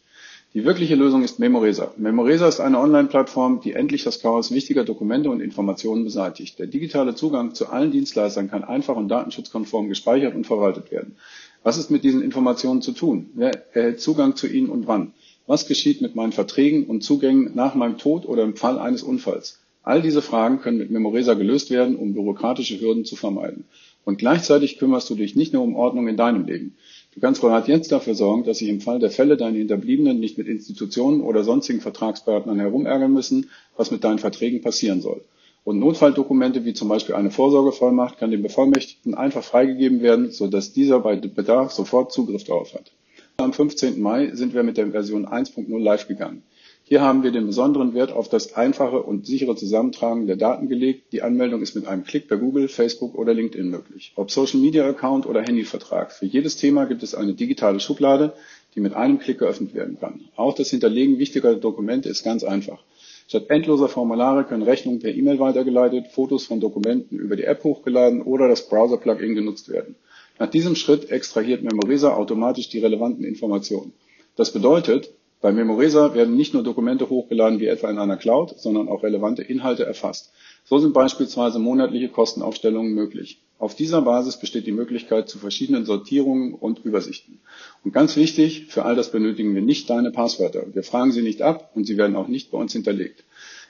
Die 0.55 0.65
wirkliche 0.65 0.95
Lösung 0.95 1.25
ist 1.25 1.39
Memoresa. 1.39 1.93
Memoresa 1.99 2.49
ist 2.49 2.61
eine 2.61 2.79
Online-Plattform, 2.79 3.61
die 3.61 3.75
endlich 3.75 4.05
das 4.05 4.21
Chaos 4.21 4.51
wichtiger 4.51 4.85
Dokumente 4.85 5.29
und 5.29 5.41
Informationen 5.41 6.05
beseitigt. 6.05 6.59
Der 6.59 6.67
digitale 6.67 7.15
Zugang 7.15 7.55
zu 7.55 7.69
allen 7.69 7.91
Dienstleistern 7.91 8.49
kann 8.49 8.65
einfach 8.65 8.97
und 8.97 9.09
datenschutzkonform 9.09 9.89
gespeichert 9.89 10.35
und 10.35 10.47
verwaltet 10.47 10.91
werden. 10.91 11.17
Was 11.63 11.77
ist 11.77 11.91
mit 11.91 12.03
diesen 12.03 12.23
Informationen 12.23 12.81
zu 12.81 12.93
tun? 12.93 13.31
Wer 13.35 13.75
erhält 13.75 14.01
Zugang 14.01 14.37
zu 14.37 14.47
ihnen 14.47 14.71
und 14.71 14.87
wann? 14.87 15.13
Was 15.47 15.67
geschieht 15.67 16.01
mit 16.01 16.15
meinen 16.15 16.33
Verträgen 16.33 16.87
und 16.87 17.03
Zugängen 17.03 17.53
nach 17.55 17.75
meinem 17.75 17.99
Tod 17.99 18.27
oder 18.27 18.43
im 18.43 18.57
Fall 18.57 18.79
eines 18.79 19.03
Unfalls? 19.03 19.61
All 19.89 20.03
diese 20.03 20.21
Fragen 20.21 20.61
können 20.61 20.77
mit 20.77 20.91
Memoresa 20.91 21.33
gelöst 21.33 21.71
werden, 21.71 21.97
um 21.97 22.13
bürokratische 22.13 22.79
Hürden 22.79 23.07
zu 23.07 23.17
vermeiden. 23.17 23.65
Und 24.05 24.19
gleichzeitig 24.19 24.77
kümmerst 24.77 25.09
du 25.09 25.15
dich 25.15 25.35
nicht 25.35 25.55
nur 25.55 25.63
um 25.63 25.77
Ordnung 25.77 26.09
in 26.09 26.19
deinem 26.19 26.45
Leben. 26.45 26.77
Du 27.15 27.21
kannst 27.21 27.41
bereits 27.41 27.69
jetzt 27.69 27.91
dafür 27.91 28.15
sorgen, 28.15 28.45
dass 28.45 28.59
sich 28.59 28.69
im 28.69 28.83
Fall 28.83 28.99
der 28.99 29.11
Fälle 29.11 29.39
deine 29.39 29.57
Hinterbliebenen 29.57 30.21
nicht 30.21 30.37
mit 30.37 30.47
Institutionen 30.47 31.23
oder 31.23 31.43
sonstigen 31.43 31.81
Vertragspartnern 31.81 32.61
herumärgern 32.61 33.11
müssen, 33.11 33.49
was 33.79 33.91
mit 33.91 34.05
deinen 34.05 34.19
Verträgen 34.19 34.61
passieren 34.61 35.01
soll. 35.01 35.23
Und 35.65 35.79
Notfalldokumente 35.79 36.67
wie 36.67 36.75
zum 36.75 36.91
Beispiel 36.91 37.15
eine 37.15 37.31
Vorsorgevollmacht 37.31 38.19
kann 38.19 38.31
dem 38.31 38.43
Bevollmächtigten 38.43 39.15
einfach 39.15 39.43
freigegeben 39.43 40.03
werden, 40.03 40.33
sodass 40.33 40.75
dieser 40.75 41.01
bei 41.01 41.17
Bedarf 41.17 41.73
sofort 41.73 42.13
Zugriff 42.13 42.45
darauf 42.45 42.75
hat. 42.75 42.93
Am 43.39 43.55
15. 43.55 44.03
Mai 44.03 44.33
sind 44.35 44.53
wir 44.53 44.65
mit 44.65 44.77
der 44.77 44.91
Version 44.91 45.25
1.0 45.25 45.79
live 45.79 46.07
gegangen. 46.09 46.43
Hier 46.89 47.03
haben 47.03 47.23
wir 47.23 47.33
den 47.33 47.45
besonderen 47.45 47.93
Wert 47.93 48.13
auf 48.13 48.31
das 48.31 48.55
einfache 48.55 49.03
und 49.03 49.27
sichere 49.27 49.55
Zusammentragen 49.55 50.27
der 50.27 50.37
Daten 50.37 50.71
gelegt. 50.71 51.13
Die 51.13 51.21
Anmeldung 51.21 51.61
ist 51.61 51.75
mit 51.75 51.87
einem 51.87 52.03
Klick 52.03 52.29
bei 52.29 52.37
Google, 52.37 52.67
Facebook 52.67 53.15
oder 53.15 53.35
LinkedIn 53.35 53.69
möglich. 53.69 54.15
Ob 54.17 54.31
Social 54.31 54.59
Media 54.59 54.89
Account 54.89 55.27
oder 55.27 55.43
Handyvertrag. 55.43 56.13
Für 56.13 56.25
jedes 56.25 56.57
Thema 56.57 56.87
gibt 56.87 57.03
es 57.03 57.15
eine 57.15 57.35
digitale 57.35 57.79
Schublade, 57.79 58.33
die 58.75 58.81
mit 58.81 58.95
einem 58.95 59.19
Klick 59.19 59.41
geöffnet 59.41 59.75
werden 59.75 59.99
kann. 60.01 60.31
Auch 60.35 60.55
das 60.55 60.71
Hinterlegen 60.71 61.19
wichtiger 61.19 61.57
Dokumente 61.57 62.09
ist 62.09 62.25
ganz 62.25 62.43
einfach. 62.43 62.83
Statt 63.29 63.51
endloser 63.51 63.91
Formulare 63.91 64.45
können 64.45 64.63
Rechnungen 64.63 65.01
per 65.01 65.15
E-Mail 65.15 65.39
weitergeleitet, 65.39 66.07
Fotos 66.07 66.47
von 66.47 66.59
Dokumenten 66.59 67.19
über 67.19 67.37
die 67.37 67.45
App 67.45 67.65
hochgeladen 67.65 68.23
oder 68.23 68.49
das 68.49 68.67
Browser-Plugin 68.67 69.35
genutzt 69.35 69.69
werden. 69.69 69.95
Nach 70.39 70.49
diesem 70.49 70.75
Schritt 70.75 71.11
extrahiert 71.11 71.63
Memorisa 71.63 72.15
automatisch 72.15 72.71
die 72.71 72.79
relevanten 72.79 73.27
Informationen. 73.27 73.93
Das 74.37 74.55
bedeutet, 74.55 75.11
bei 75.41 75.53
Memoresa 75.53 76.15
werden 76.15 76.37
nicht 76.37 76.53
nur 76.53 76.65
Dokumente 76.65 77.09
hochgeladen 77.11 77.61
wie 77.61 77.67
etwa 77.67 77.89
in 77.91 77.99
einer 77.99 78.17
Cloud, 78.17 78.59
sondern 78.59 78.89
auch 78.89 79.05
relevante 79.05 79.43
Inhalte 79.43 79.87
erfasst. 79.87 80.33
So 80.65 80.79
sind 80.79 80.93
beispielsweise 80.93 81.61
monatliche 81.61 82.09
Kostenaufstellungen 82.09 82.93
möglich. 82.93 83.41
Auf 83.59 83.75
dieser 83.75 84.03
Basis 84.03 84.39
besteht 84.39 84.67
die 84.67 84.73
Möglichkeit 84.73 85.29
zu 85.29 85.39
verschiedenen 85.39 85.85
Sortierungen 85.85 86.55
und 86.55 86.85
Übersichten. 86.85 87.41
Und 87.85 87.93
ganz 87.93 88.17
wichtig, 88.17 88.67
für 88.67 88.85
all 88.85 88.97
das 88.97 89.11
benötigen 89.11 89.55
wir 89.55 89.63
nicht 89.63 89.89
deine 89.91 90.11
Passwörter. 90.11 90.65
Wir 90.73 90.83
fragen 90.83 91.13
sie 91.13 91.23
nicht 91.23 91.43
ab 91.43 91.71
und 91.75 91.85
sie 91.85 91.97
werden 91.97 92.17
auch 92.17 92.29
nicht 92.29 92.51
bei 92.51 92.59
uns 92.59 92.73
hinterlegt. 92.73 93.25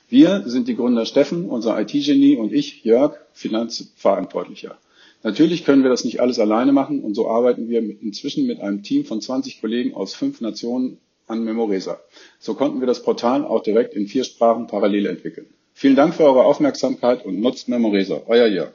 Wir 0.08 0.44
sind 0.46 0.68
die 0.68 0.76
Gründer 0.76 1.04
Steffen, 1.04 1.50
unser 1.50 1.78
IT-Genie 1.78 2.36
und 2.36 2.52
ich, 2.52 2.82
Jörg, 2.84 3.16
Finanzverantwortlicher. 3.32 4.78
Natürlich 5.22 5.64
können 5.64 5.82
wir 5.82 5.90
das 5.90 6.04
nicht 6.04 6.20
alles 6.20 6.38
alleine 6.38 6.72
machen 6.72 7.02
und 7.02 7.14
so 7.14 7.28
arbeiten 7.28 7.68
wir 7.68 7.80
inzwischen 7.80 8.46
mit 8.46 8.60
einem 8.60 8.82
Team 8.82 9.04
von 9.04 9.20
20 9.20 9.60
Kollegen 9.60 9.94
aus 9.94 10.14
fünf 10.14 10.40
Nationen 10.40 10.98
an 11.28 11.44
Memoresa. 11.44 12.00
So 12.38 12.54
konnten 12.54 12.80
wir 12.80 12.86
das 12.86 13.02
Portal 13.02 13.44
auch 13.44 13.62
direkt 13.62 13.94
in 13.94 14.06
vier 14.06 14.24
Sprachen 14.24 14.66
parallel 14.66 15.06
entwickeln. 15.06 15.46
Vielen 15.74 15.96
Dank 15.96 16.14
für 16.14 16.24
eure 16.24 16.44
Aufmerksamkeit 16.44 17.24
und 17.24 17.40
nutzt 17.40 17.68
Memoresa. 17.68 18.22
Euer 18.26 18.46
Jörg. 18.46 18.72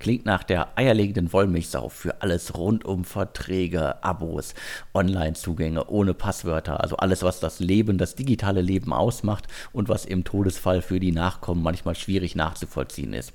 Klingt 0.00 0.24
nach 0.24 0.42
der 0.42 0.78
eierlegenden 0.78 1.30
Wollmilchsau 1.30 1.90
für 1.90 2.22
alles 2.22 2.56
rund 2.56 2.86
um 2.86 3.04
Verträge, 3.04 4.02
Abos, 4.02 4.54
Online-Zugänge 4.94 5.88
ohne 5.88 6.14
Passwörter, 6.14 6.80
also 6.80 6.96
alles, 6.96 7.22
was 7.22 7.38
das 7.38 7.60
Leben, 7.60 7.98
das 7.98 8.14
digitale 8.14 8.62
Leben 8.62 8.94
ausmacht 8.94 9.46
und 9.72 9.90
was 9.90 10.06
im 10.06 10.24
Todesfall 10.24 10.80
für 10.80 11.00
die 11.00 11.12
Nachkommen 11.12 11.62
manchmal 11.62 11.94
schwierig 11.94 12.34
nachzuvollziehen 12.34 13.12
ist. 13.12 13.34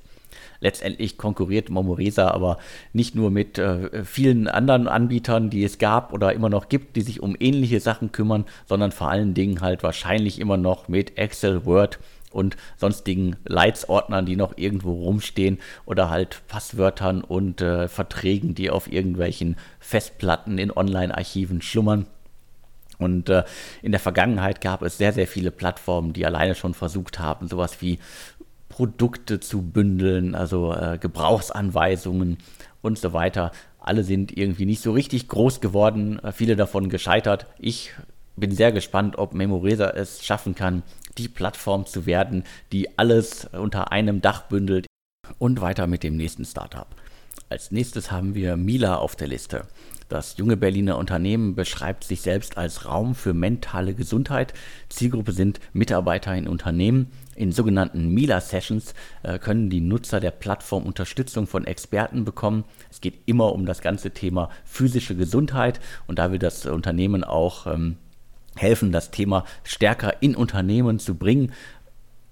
Letztendlich 0.59 1.17
konkurriert 1.17 1.69
Momoresa 1.69 2.29
aber 2.29 2.57
nicht 2.93 3.15
nur 3.15 3.31
mit 3.31 3.57
äh, 3.57 4.03
vielen 4.03 4.47
anderen 4.47 4.87
Anbietern, 4.87 5.49
die 5.49 5.63
es 5.63 5.77
gab 5.77 6.13
oder 6.13 6.33
immer 6.33 6.49
noch 6.49 6.69
gibt, 6.69 6.95
die 6.95 7.01
sich 7.01 7.21
um 7.21 7.35
ähnliche 7.39 7.79
Sachen 7.79 8.11
kümmern, 8.11 8.45
sondern 8.65 8.91
vor 8.91 9.09
allen 9.09 9.33
Dingen 9.33 9.61
halt 9.61 9.83
wahrscheinlich 9.83 10.39
immer 10.39 10.57
noch 10.57 10.87
mit 10.87 11.17
Excel, 11.17 11.65
Word 11.65 11.99
und 12.35 12.57
sonstigen 12.77 13.37
Leitsordnern, 13.45 14.25
die 14.25 14.35
noch 14.35 14.57
irgendwo 14.57 14.93
rumstehen 14.93 15.59
oder 15.85 16.09
halt 16.09 16.41
Passwörtern 16.47 17.21
und 17.21 17.61
äh, 17.61 17.87
Verträgen, 17.87 18.53
die 18.55 18.69
auf 18.69 18.91
irgendwelchen 18.91 19.55
Festplatten 19.79 20.57
in 20.57 20.71
Online-Archiven 20.71 21.61
schlummern. 21.61 22.07
Und 22.97 23.29
äh, 23.29 23.43
in 23.81 23.91
der 23.91 23.99
Vergangenheit 23.99 24.61
gab 24.61 24.81
es 24.81 24.97
sehr, 24.97 25.13
sehr 25.13 25.27
viele 25.27 25.51
Plattformen, 25.51 26.13
die 26.13 26.25
alleine 26.25 26.55
schon 26.55 26.73
versucht 26.73 27.19
haben, 27.19 27.47
sowas 27.47 27.81
wie 27.81 27.99
Produkte 28.75 29.39
zu 29.39 29.61
bündeln, 29.61 30.35
also 30.35 30.73
äh, 30.73 30.97
Gebrauchsanweisungen 30.99 32.39
und 32.81 32.99
so 32.99 33.13
weiter. 33.13 33.53
Alle 33.79 34.03
sind 34.03 34.37
irgendwie 34.37 34.65
nicht 34.65 34.81
so 34.81 34.91
richtig 34.91 35.29
groß 35.29 35.61
geworden, 35.61 36.19
äh, 36.19 36.33
viele 36.33 36.57
davon 36.57 36.89
gescheitert. 36.89 37.45
Ich 37.57 37.93
bin 38.35 38.51
sehr 38.51 38.73
gespannt, 38.73 39.17
ob 39.17 39.33
Memoresa 39.33 39.91
es 39.91 40.25
schaffen 40.25 40.55
kann, 40.55 40.83
die 41.17 41.29
Plattform 41.29 41.85
zu 41.85 42.05
werden, 42.05 42.43
die 42.73 42.99
alles 42.99 43.45
unter 43.53 43.93
einem 43.93 44.19
Dach 44.19 44.41
bündelt. 44.41 44.87
Und 45.39 45.61
weiter 45.61 45.87
mit 45.87 46.03
dem 46.03 46.17
nächsten 46.17 46.43
Startup. 46.43 46.87
Als 47.47 47.71
nächstes 47.71 48.11
haben 48.11 48.35
wir 48.35 48.57
Mila 48.57 48.97
auf 48.97 49.15
der 49.15 49.27
Liste. 49.27 49.67
Das 50.07 50.37
junge 50.37 50.55
Berliner 50.55 50.97
Unternehmen 50.99 51.55
beschreibt 51.55 52.03
sich 52.03 52.21
selbst 52.21 52.57
als 52.57 52.85
Raum 52.85 53.15
für 53.15 53.33
mentale 53.33 53.95
Gesundheit. 53.95 54.53
Zielgruppe 54.87 55.31
sind 55.31 55.59
Mitarbeiter 55.73 56.35
in 56.35 56.47
Unternehmen. 56.47 57.07
In 57.35 57.51
sogenannten 57.51 58.09
Mila-Sessions 58.09 58.93
äh, 59.23 59.39
können 59.39 59.69
die 59.69 59.81
Nutzer 59.81 60.19
der 60.19 60.31
Plattform 60.31 60.83
Unterstützung 60.83 61.47
von 61.47 61.65
Experten 61.65 62.23
bekommen. 62.23 62.65
Es 62.91 63.01
geht 63.01 63.19
immer 63.25 63.53
um 63.53 63.65
das 63.65 63.81
ganze 63.81 64.11
Thema 64.11 64.49
physische 64.63 65.15
Gesundheit 65.15 65.79
und 66.05 66.19
da 66.19 66.31
will 66.31 66.39
das 66.39 66.67
Unternehmen 66.67 67.23
auch 67.23 67.65
ähm, 67.65 67.97
helfen, 68.55 68.91
das 68.91 69.11
Thema 69.11 69.43
stärker 69.63 70.21
in 70.21 70.35
Unternehmen 70.35 70.99
zu 70.99 71.15
bringen 71.15 71.51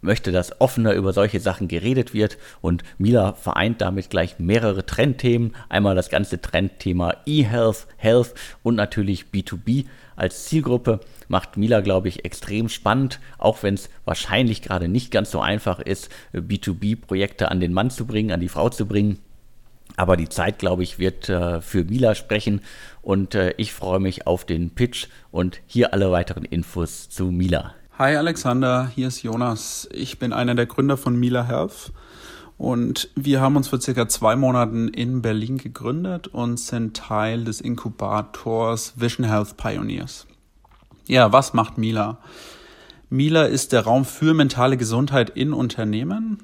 möchte, 0.03 0.31
dass 0.31 0.59
offener 0.61 0.93
über 0.93 1.13
solche 1.13 1.39
Sachen 1.39 1.67
geredet 1.67 2.13
wird 2.13 2.37
und 2.61 2.83
Mila 2.97 3.33
vereint 3.33 3.81
damit 3.81 4.09
gleich 4.09 4.39
mehrere 4.39 4.85
Trendthemen. 4.85 5.55
Einmal 5.69 5.95
das 5.95 6.09
ganze 6.09 6.41
Trendthema 6.41 7.15
E-Health, 7.25 7.87
Health 7.97 8.33
und 8.63 8.75
natürlich 8.75 9.25
B2B 9.33 9.85
als 10.15 10.45
Zielgruppe 10.45 10.99
macht 11.27 11.57
Mila, 11.57 11.81
glaube 11.81 12.07
ich, 12.07 12.25
extrem 12.25 12.69
spannend, 12.69 13.19
auch 13.37 13.63
wenn 13.63 13.73
es 13.73 13.89
wahrscheinlich 14.05 14.61
gerade 14.61 14.87
nicht 14.87 15.11
ganz 15.11 15.31
so 15.31 15.39
einfach 15.39 15.79
ist, 15.79 16.09
B2B-Projekte 16.33 17.49
an 17.49 17.59
den 17.59 17.73
Mann 17.73 17.89
zu 17.89 18.05
bringen, 18.05 18.31
an 18.31 18.39
die 18.39 18.49
Frau 18.49 18.69
zu 18.69 18.85
bringen. 18.85 19.19
Aber 19.95 20.17
die 20.17 20.29
Zeit, 20.29 20.59
glaube 20.59 20.83
ich, 20.83 20.97
wird 20.97 21.29
äh, 21.29 21.61
für 21.61 21.83
Mila 21.83 22.15
sprechen 22.15 22.61
und 23.01 23.35
äh, 23.35 23.53
ich 23.57 23.73
freue 23.73 23.99
mich 23.99 24.25
auf 24.25 24.45
den 24.45 24.71
Pitch 24.71 25.07
und 25.31 25.61
hier 25.67 25.93
alle 25.93 26.11
weiteren 26.11 26.45
Infos 26.45 27.09
zu 27.09 27.25
Mila. 27.25 27.75
Hi 27.99 28.15
Alexander, 28.15 28.87
hier 28.87 29.09
ist 29.09 29.21
Jonas. 29.21 29.87
Ich 29.93 30.17
bin 30.17 30.33
einer 30.33 30.55
der 30.55 30.65
Gründer 30.65 30.97
von 30.97 31.15
Mila 31.15 31.43
Health 31.43 31.93
und 32.57 33.11
wir 33.15 33.39
haben 33.39 33.55
uns 33.55 33.67
vor 33.67 33.79
circa 33.79 34.07
zwei 34.07 34.35
Monaten 34.35 34.87
in 34.87 35.21
Berlin 35.21 35.59
gegründet 35.59 36.27
und 36.27 36.59
sind 36.59 36.97
Teil 36.97 37.43
des 37.43 37.61
Inkubators 37.61 38.93
Vision 38.95 39.27
Health 39.27 39.57
Pioneers. 39.57 40.25
Ja, 41.07 41.31
was 41.31 41.53
macht 41.53 41.77
Mila? 41.77 42.17
Mila 43.11 43.43
ist 43.43 43.73
der 43.73 43.81
Raum 43.81 44.05
für 44.05 44.33
mentale 44.33 44.75
Gesundheit 44.75 45.29
in 45.29 45.53
Unternehmen. 45.53 46.39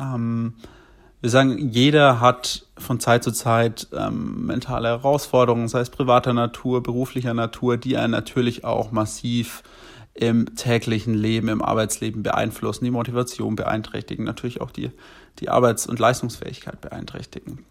Ähm, 0.00 0.54
wir 1.20 1.28
sagen, 1.28 1.68
jeder 1.68 2.20
hat 2.20 2.64
von 2.78 2.98
Zeit 2.98 3.24
zu 3.24 3.30
Zeit 3.30 3.88
ähm, 3.92 4.46
mentale 4.46 4.88
Herausforderungen, 4.88 5.68
sei 5.68 5.80
es 5.80 5.90
privater 5.90 6.32
Natur, 6.32 6.82
beruflicher 6.82 7.34
Natur, 7.34 7.76
die 7.76 7.98
einen 7.98 8.12
natürlich 8.12 8.64
auch 8.64 8.90
massiv 8.90 9.62
im 10.14 10.54
täglichen 10.54 11.14
Leben, 11.14 11.48
im 11.48 11.60
Arbeitsleben 11.60 12.22
beeinflussen, 12.22 12.84
die 12.84 12.90
Motivation 12.92 13.56
beeinträchtigen, 13.56 14.24
natürlich 14.24 14.60
auch 14.60 14.70
die, 14.70 14.90
die 15.40 15.48
Arbeits- 15.48 15.86
und 15.86 15.98
Leistungsfähigkeit 15.98 16.80
beeinträchtigen. 16.80 17.64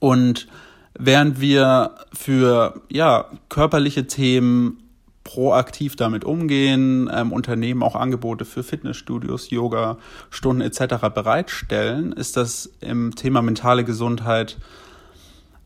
Und 0.00 0.48
während 0.98 1.40
wir 1.40 1.96
für 2.12 2.80
ja, 2.88 3.26
körperliche 3.50 4.06
Themen 4.06 4.78
proaktiv 5.24 5.96
damit 5.96 6.24
umgehen, 6.24 7.10
ähm, 7.12 7.32
Unternehmen 7.32 7.82
auch 7.82 7.96
Angebote 7.96 8.44
für 8.44 8.62
Fitnessstudios, 8.62 9.50
Yoga, 9.50 9.98
Stunden 10.30 10.60
etc. 10.60 10.96
bereitstellen, 11.14 12.12
ist 12.12 12.36
das 12.36 12.70
im 12.80 13.14
Thema 13.14 13.42
mentale 13.42 13.84
Gesundheit 13.84 14.58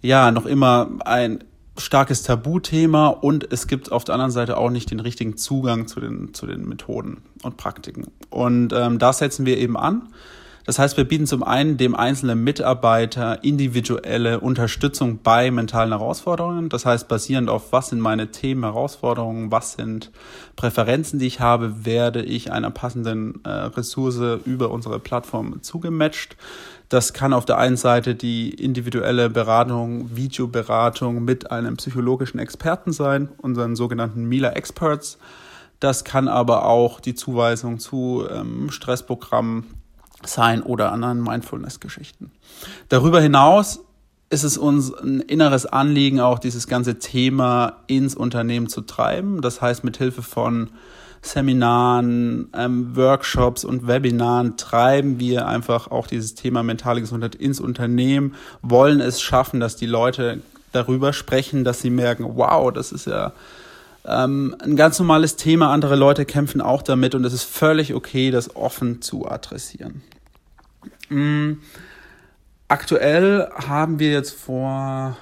ja 0.01 0.31
noch 0.31 0.47
immer 0.47 0.91
ein 1.05 1.43
starkes 1.79 2.23
Tabuthema 2.23 3.09
und 3.09 3.53
es 3.53 3.67
gibt 3.67 3.93
auf 3.93 4.05
der 4.05 4.15
anderen 4.15 4.33
Seite 4.33 4.57
auch 4.57 4.71
nicht 4.71 4.91
den 4.91 5.01
richtigen 5.01 5.37
Zugang 5.37 5.87
zu 5.87 6.01
den, 6.01 6.35
zu 6.35 6.47
den 6.47 6.69
Methoden 6.69 7.23
und 7.43 7.57
Praktiken. 7.57 8.09
Und 8.31 8.73
ähm, 8.73 8.99
da 8.99 9.13
setzen 9.13 9.47
wir 9.47 9.59
eben 9.59 9.77
an. 9.77 10.09
Das 10.69 10.79
heißt, 10.79 10.99
wir 10.99 11.05
bieten 11.05 11.27
zum 11.27 11.43
einen 11.43 11.79
dem 11.79 11.95
einzelnen 11.97 12.45
Mitarbeiter 12.45 13.43
individuelle 13.43 14.41
Unterstützung 14.41 15.21
bei 15.23 15.51
mentalen 15.51 15.93
Herausforderungen. 15.93 16.69
Das 16.69 16.85
heißt, 16.85 17.09
basierend 17.09 17.49
auf 17.49 17.73
was 17.73 17.89
sind 17.89 18.01
meine 18.01 18.33
Themen, 18.33 18.65
Herausforderungen, 18.65 19.51
was 19.51 19.73
sind 19.73 20.11
Präferenzen, 20.57 21.21
die 21.21 21.27
ich 21.27 21.41
habe, 21.41 21.87
werde 21.87 22.23
ich 22.23 22.53
einer 22.53 22.71
passenden 22.71 23.41
äh, 23.45 23.49
Ressource 23.49 24.43
über 24.45 24.71
unsere 24.71 24.99
Plattform 24.99 25.63
zugematcht. 25.63 26.37
Das 26.89 27.13
kann 27.13 27.33
auf 27.33 27.45
der 27.45 27.59
einen 27.59 27.77
Seite 27.77 28.15
die 28.15 28.51
individuelle 28.51 29.29
Beratung, 29.29 30.17
Videoberatung 30.17 31.23
mit 31.25 31.51
einem 31.51 31.77
psychologischen 31.77 32.39
Experten 32.39 32.93
sein, 32.93 33.29
unseren 33.39 33.77
sogenannten 33.77 34.25
Mila 34.25 34.51
Experts. 34.53 35.19
Das 35.81 36.05
kann 36.05 36.29
aber 36.29 36.65
auch 36.65 37.01
die 37.01 37.15
Zuweisung 37.15 37.79
zu 37.79 38.27
ähm, 38.31 38.71
Stressprogrammen 38.71 39.65
sein 40.25 40.63
oder 40.63 40.91
anderen 40.93 41.23
Mindfulness-Geschichten. 41.23 42.33
Darüber 42.89 43.21
hinaus 43.21 43.81
ist 44.31 44.43
es 44.43 44.59
uns 44.59 44.93
ein 44.93 45.21
inneres 45.21 45.67
Anliegen, 45.67 46.21
auch 46.21 46.39
dieses 46.39 46.67
ganze 46.67 46.99
Thema 46.99 47.79
ins 47.87 48.15
Unternehmen 48.15 48.69
zu 48.69 48.81
treiben. 48.83 49.41
Das 49.41 49.63
heißt, 49.63 49.85
mit 49.85 49.97
Hilfe 49.97 50.23
von 50.23 50.71
Seminaren, 51.23 52.51
ähm, 52.55 52.97
Workshops 52.97 53.65
und 53.65 53.87
Webinaren 53.87 54.57
treiben 54.57 55.19
wir 55.19 55.47
einfach 55.47 55.91
auch 55.91 56.07
dieses 56.07 56.35
Thema 56.35 56.63
mentale 56.63 57.01
Gesundheit 57.01 57.35
ins 57.35 57.61
Unternehmen, 57.61 58.35
wollen 58.63 59.01
es 59.01 59.21
schaffen, 59.21 59.61
dass 59.61 59.77
die 59.77 59.87
Leute 59.87 60.41
darüber 60.73 61.13
sprechen, 61.13 61.65
dass 61.65 61.81
sie 61.81 61.91
merken, 61.91 62.37
wow, 62.37 62.73
das 62.73 62.93
ist 62.93 63.07
ja 63.07 63.33
ähm, 64.05 64.57
ein 64.63 64.77
ganz 64.77 64.99
normales 64.99 65.37
Thema. 65.37 65.73
Andere 65.73 65.97
Leute 65.97 66.25
kämpfen 66.25 66.61
auch 66.61 66.83
damit 66.83 67.15
und 67.15 67.25
es 67.25 67.33
ist 67.33 67.45
völlig 67.45 67.95
okay, 67.95 68.31
das 68.31 68.57
offen 68.57 69.03
zu 69.03 69.29
adressieren. 69.29 70.03
Mhm. 71.09 71.61
Aktuell 72.69 73.49
haben 73.55 73.99
wir 73.99 74.11
jetzt 74.11 74.33
vor 74.33 75.17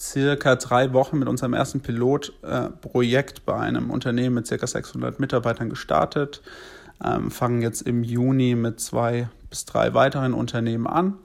circa 0.00 0.56
drei 0.56 0.92
Wochen 0.92 1.18
mit 1.18 1.28
unserem 1.28 1.54
ersten 1.54 1.80
Pilotprojekt 1.80 3.38
äh, 3.38 3.42
bei 3.44 3.56
einem 3.56 3.90
Unternehmen 3.90 4.36
mit 4.36 4.46
circa 4.46 4.66
600 4.66 5.20
Mitarbeitern 5.20 5.70
gestartet, 5.70 6.42
ähm, 7.04 7.30
fangen 7.30 7.62
jetzt 7.62 7.82
im 7.82 8.02
Juni 8.02 8.54
mit 8.54 8.80
zwei 8.80 9.28
bis 9.50 9.64
drei 9.64 9.94
weiteren 9.94 10.34
Unternehmen 10.34 10.86
an 10.86 11.18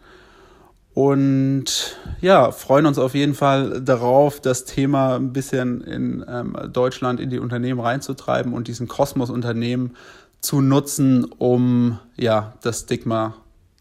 und 0.93 1.97
ja, 2.19 2.51
freuen 2.51 2.85
uns 2.85 2.97
auf 2.97 3.13
jeden 3.13 3.33
Fall 3.35 3.81
darauf, 3.81 4.41
das 4.41 4.65
Thema 4.65 5.15
ein 5.15 5.31
bisschen 5.31 5.81
in 5.81 6.25
ähm, 6.27 6.57
Deutschland 6.73 7.19
in 7.19 7.29
die 7.29 7.39
Unternehmen 7.39 7.79
reinzutreiben 7.79 8.53
und 8.53 8.67
diesen 8.67 8.89
Kosmos-Unternehmen 8.89 9.95
zu 10.41 10.59
nutzen, 10.59 11.23
um 11.37 11.99
ja 12.17 12.53
das 12.63 12.81
Stigma 12.81 13.35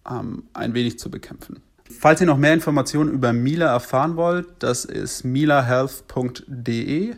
ähm, 0.08 0.44
ein 0.52 0.74
wenig 0.74 1.00
zu 1.00 1.10
bekämpfen. 1.10 1.60
Falls 1.90 2.20
ihr 2.20 2.26
noch 2.26 2.36
mehr 2.36 2.54
Informationen 2.54 3.10
über 3.10 3.32
Mila 3.32 3.66
erfahren 3.66 4.16
wollt, 4.16 4.46
das 4.58 4.84
ist 4.84 5.24
milahealth.de 5.24 7.16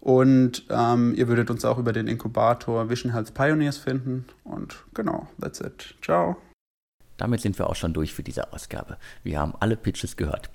und 0.00 0.64
ähm, 0.70 1.14
ihr 1.16 1.26
würdet 1.26 1.50
uns 1.50 1.64
auch 1.64 1.78
über 1.78 1.92
den 1.92 2.06
Inkubator 2.06 2.88
Vision 2.88 3.12
Health 3.12 3.34
Pioneers 3.34 3.76
finden. 3.76 4.26
Und 4.44 4.76
genau, 4.94 5.26
that's 5.40 5.60
it. 5.60 5.96
Ciao. 6.00 6.36
Damit 7.16 7.40
sind 7.40 7.58
wir 7.58 7.68
auch 7.68 7.74
schon 7.74 7.92
durch 7.92 8.14
für 8.14 8.22
diese 8.22 8.52
Ausgabe. 8.52 8.98
Wir 9.24 9.40
haben 9.40 9.54
alle 9.58 9.76
Pitches 9.76 10.16
gehört. 10.16 10.48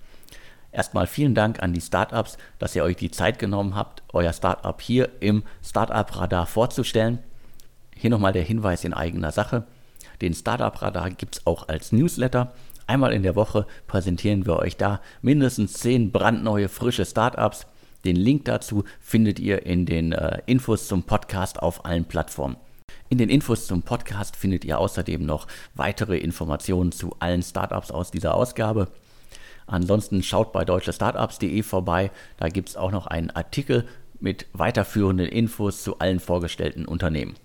Erstmal 0.72 1.06
vielen 1.06 1.36
Dank 1.36 1.62
an 1.62 1.74
die 1.74 1.82
Startups, 1.82 2.38
dass 2.60 2.76
ihr 2.76 2.84
euch 2.84 2.96
die 2.96 3.12
Zeit 3.12 3.40
genommen 3.40 3.76
habt, 3.76 4.04
euer 4.14 4.32
Startup 4.32 4.80
hier 4.80 5.10
im 5.20 5.44
Startup 5.62 6.18
Radar 6.18 6.46
vorzustellen. 6.46 7.20
Hier 7.94 8.10
nochmal 8.10 8.32
der 8.32 8.44
Hinweis 8.44 8.86
in 8.86 8.94
eigener 8.94 9.34
Sache. 9.34 9.66
Den 10.22 10.34
Startup 10.34 10.82
Radar 10.82 11.10
gibt 11.10 11.36
es 11.36 11.46
auch 11.46 11.68
als 11.68 11.92
Newsletter. 11.92 12.54
Einmal 12.92 13.14
in 13.14 13.24
der 13.24 13.38
Woche 13.38 13.68
präsentieren 13.88 14.46
wir 14.46 14.58
euch 14.58 14.76
da 14.76 15.00
mindestens 15.22 15.72
10 15.76 16.12
brandneue, 16.12 16.68
frische 16.68 17.06
Startups. 17.06 17.66
Den 18.04 18.18
Link 18.18 18.44
dazu 18.44 18.84
findet 19.00 19.40
ihr 19.40 19.66
in 19.66 19.86
den 19.86 20.12
äh, 20.12 20.40
Infos 20.46 20.90
zum 20.90 21.04
Podcast 21.04 21.62
auf 21.62 21.86
allen 21.86 22.04
Plattformen. 22.04 22.58
In 23.08 23.18
den 23.18 23.30
Infos 23.30 23.66
zum 23.66 23.82
Podcast 23.82 24.36
findet 24.36 24.66
ihr 24.66 24.78
außerdem 24.78 25.26
noch 25.26 25.48
weitere 25.74 26.18
Informationen 26.18 26.92
zu 26.92 27.16
allen 27.20 27.44
Startups 27.44 27.92
aus 27.92 28.12
dieser 28.12 28.36
Ausgabe. 28.36 28.90
Ansonsten 29.68 30.22
schaut 30.22 30.52
bei 30.52 30.66
deutschestartups.de 30.66 31.64
vorbei. 31.64 32.12
Da 32.36 32.50
gibt 32.50 32.68
es 32.68 32.76
auch 32.76 32.92
noch 32.92 33.08
einen 33.08 33.30
Artikel 33.30 33.88
mit 34.20 34.48
weiterführenden 34.52 35.28
Infos 35.28 35.82
zu 35.82 36.00
allen 36.00 36.20
vorgestellten 36.20 36.84
Unternehmen. 36.84 37.36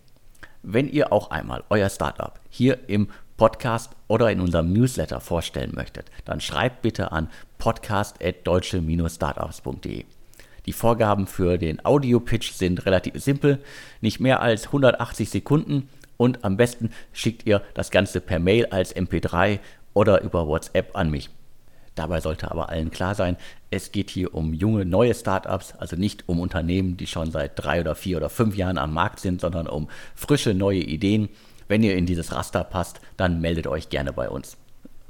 Wenn 0.64 0.88
ihr 0.88 1.12
auch 1.12 1.30
einmal 1.30 1.62
euer 1.70 1.88
Startup 1.88 2.40
hier 2.50 2.88
im 2.88 3.06
Podcast 3.36 3.92
oder 4.08 4.30
in 4.30 4.40
unserem 4.40 4.72
Newsletter 4.72 5.20
vorstellen 5.20 5.72
möchtet, 5.74 6.06
dann 6.24 6.40
schreibt 6.40 6.80
bitte 6.82 7.10
an 7.12 7.28
podcast.deutsche-startups.de. 7.58 10.04
Die 10.66 10.72
Vorgaben 10.72 11.26
für 11.26 11.58
den 11.58 11.84
Audio-Pitch 11.84 12.52
sind 12.52 12.86
relativ 12.86 13.22
simpel, 13.22 13.58
nicht 14.00 14.20
mehr 14.20 14.40
als 14.40 14.66
180 14.66 15.30
Sekunden 15.30 15.88
und 16.16 16.44
am 16.44 16.56
besten 16.56 16.90
schickt 17.12 17.46
ihr 17.46 17.62
das 17.74 17.90
Ganze 17.90 18.20
per 18.20 18.38
Mail 18.38 18.66
als 18.66 18.94
MP3 18.94 19.58
oder 19.94 20.22
über 20.22 20.46
WhatsApp 20.46 20.96
an 20.96 21.10
mich. 21.10 21.30
Dabei 21.94 22.20
sollte 22.20 22.50
aber 22.50 22.68
allen 22.68 22.90
klar 22.90 23.14
sein, 23.14 23.38
es 23.70 23.90
geht 23.90 24.10
hier 24.10 24.34
um 24.34 24.52
junge, 24.52 24.84
neue 24.84 25.14
Startups, 25.14 25.72
also 25.78 25.96
nicht 25.96 26.28
um 26.28 26.40
Unternehmen, 26.40 26.98
die 26.98 27.06
schon 27.06 27.30
seit 27.30 27.52
drei 27.56 27.80
oder 27.80 27.94
vier 27.94 28.18
oder 28.18 28.28
fünf 28.28 28.54
Jahren 28.54 28.76
am 28.76 28.92
Markt 28.92 29.18
sind, 29.18 29.40
sondern 29.40 29.66
um 29.66 29.88
frische, 30.14 30.52
neue 30.52 30.80
Ideen. 30.80 31.30
Wenn 31.68 31.82
ihr 31.82 31.96
in 31.96 32.06
dieses 32.06 32.32
Raster 32.32 32.64
passt, 32.64 33.00
dann 33.16 33.40
meldet 33.40 33.66
euch 33.66 33.88
gerne 33.88 34.12
bei 34.12 34.28
uns. 34.28 34.56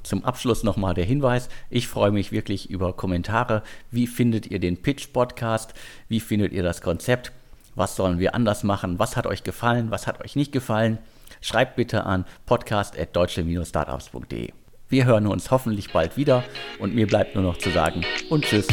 Zum 0.03 0.23
Abschluss 0.23 0.63
nochmal 0.63 0.93
der 0.93 1.05
Hinweis, 1.05 1.49
ich 1.69 1.87
freue 1.87 2.11
mich 2.11 2.31
wirklich 2.31 2.69
über 2.69 2.93
Kommentare. 2.93 3.63
Wie 3.91 4.07
findet 4.07 4.47
ihr 4.47 4.59
den 4.59 4.81
Pitch-Podcast? 4.81 5.73
Wie 6.07 6.21
findet 6.21 6.53
ihr 6.53 6.63
das 6.63 6.81
Konzept? 6.81 7.33
Was 7.75 7.95
sollen 7.95 8.17
wir 8.17 8.33
anders 8.33 8.63
machen? 8.63 8.99
Was 8.99 9.17
hat 9.17 9.27
euch 9.27 9.43
gefallen? 9.43 9.91
Was 9.91 10.07
hat 10.07 10.23
euch 10.23 10.35
nicht 10.35 10.51
gefallen? 10.51 10.97
Schreibt 11.41 11.75
bitte 11.75 12.05
an 12.05 12.25
podcast.deutsche-startups.de. 12.45 14.53
Wir 14.89 15.05
hören 15.05 15.27
uns 15.27 15.51
hoffentlich 15.51 15.91
bald 15.91 16.15
wieder 16.15 16.45
und 16.79 16.95
mir 16.95 17.07
bleibt 17.07 17.35
nur 17.35 17.43
noch 17.43 17.57
zu 17.57 17.69
sagen 17.69 18.05
und 18.29 18.45
tschüss. 18.45 18.67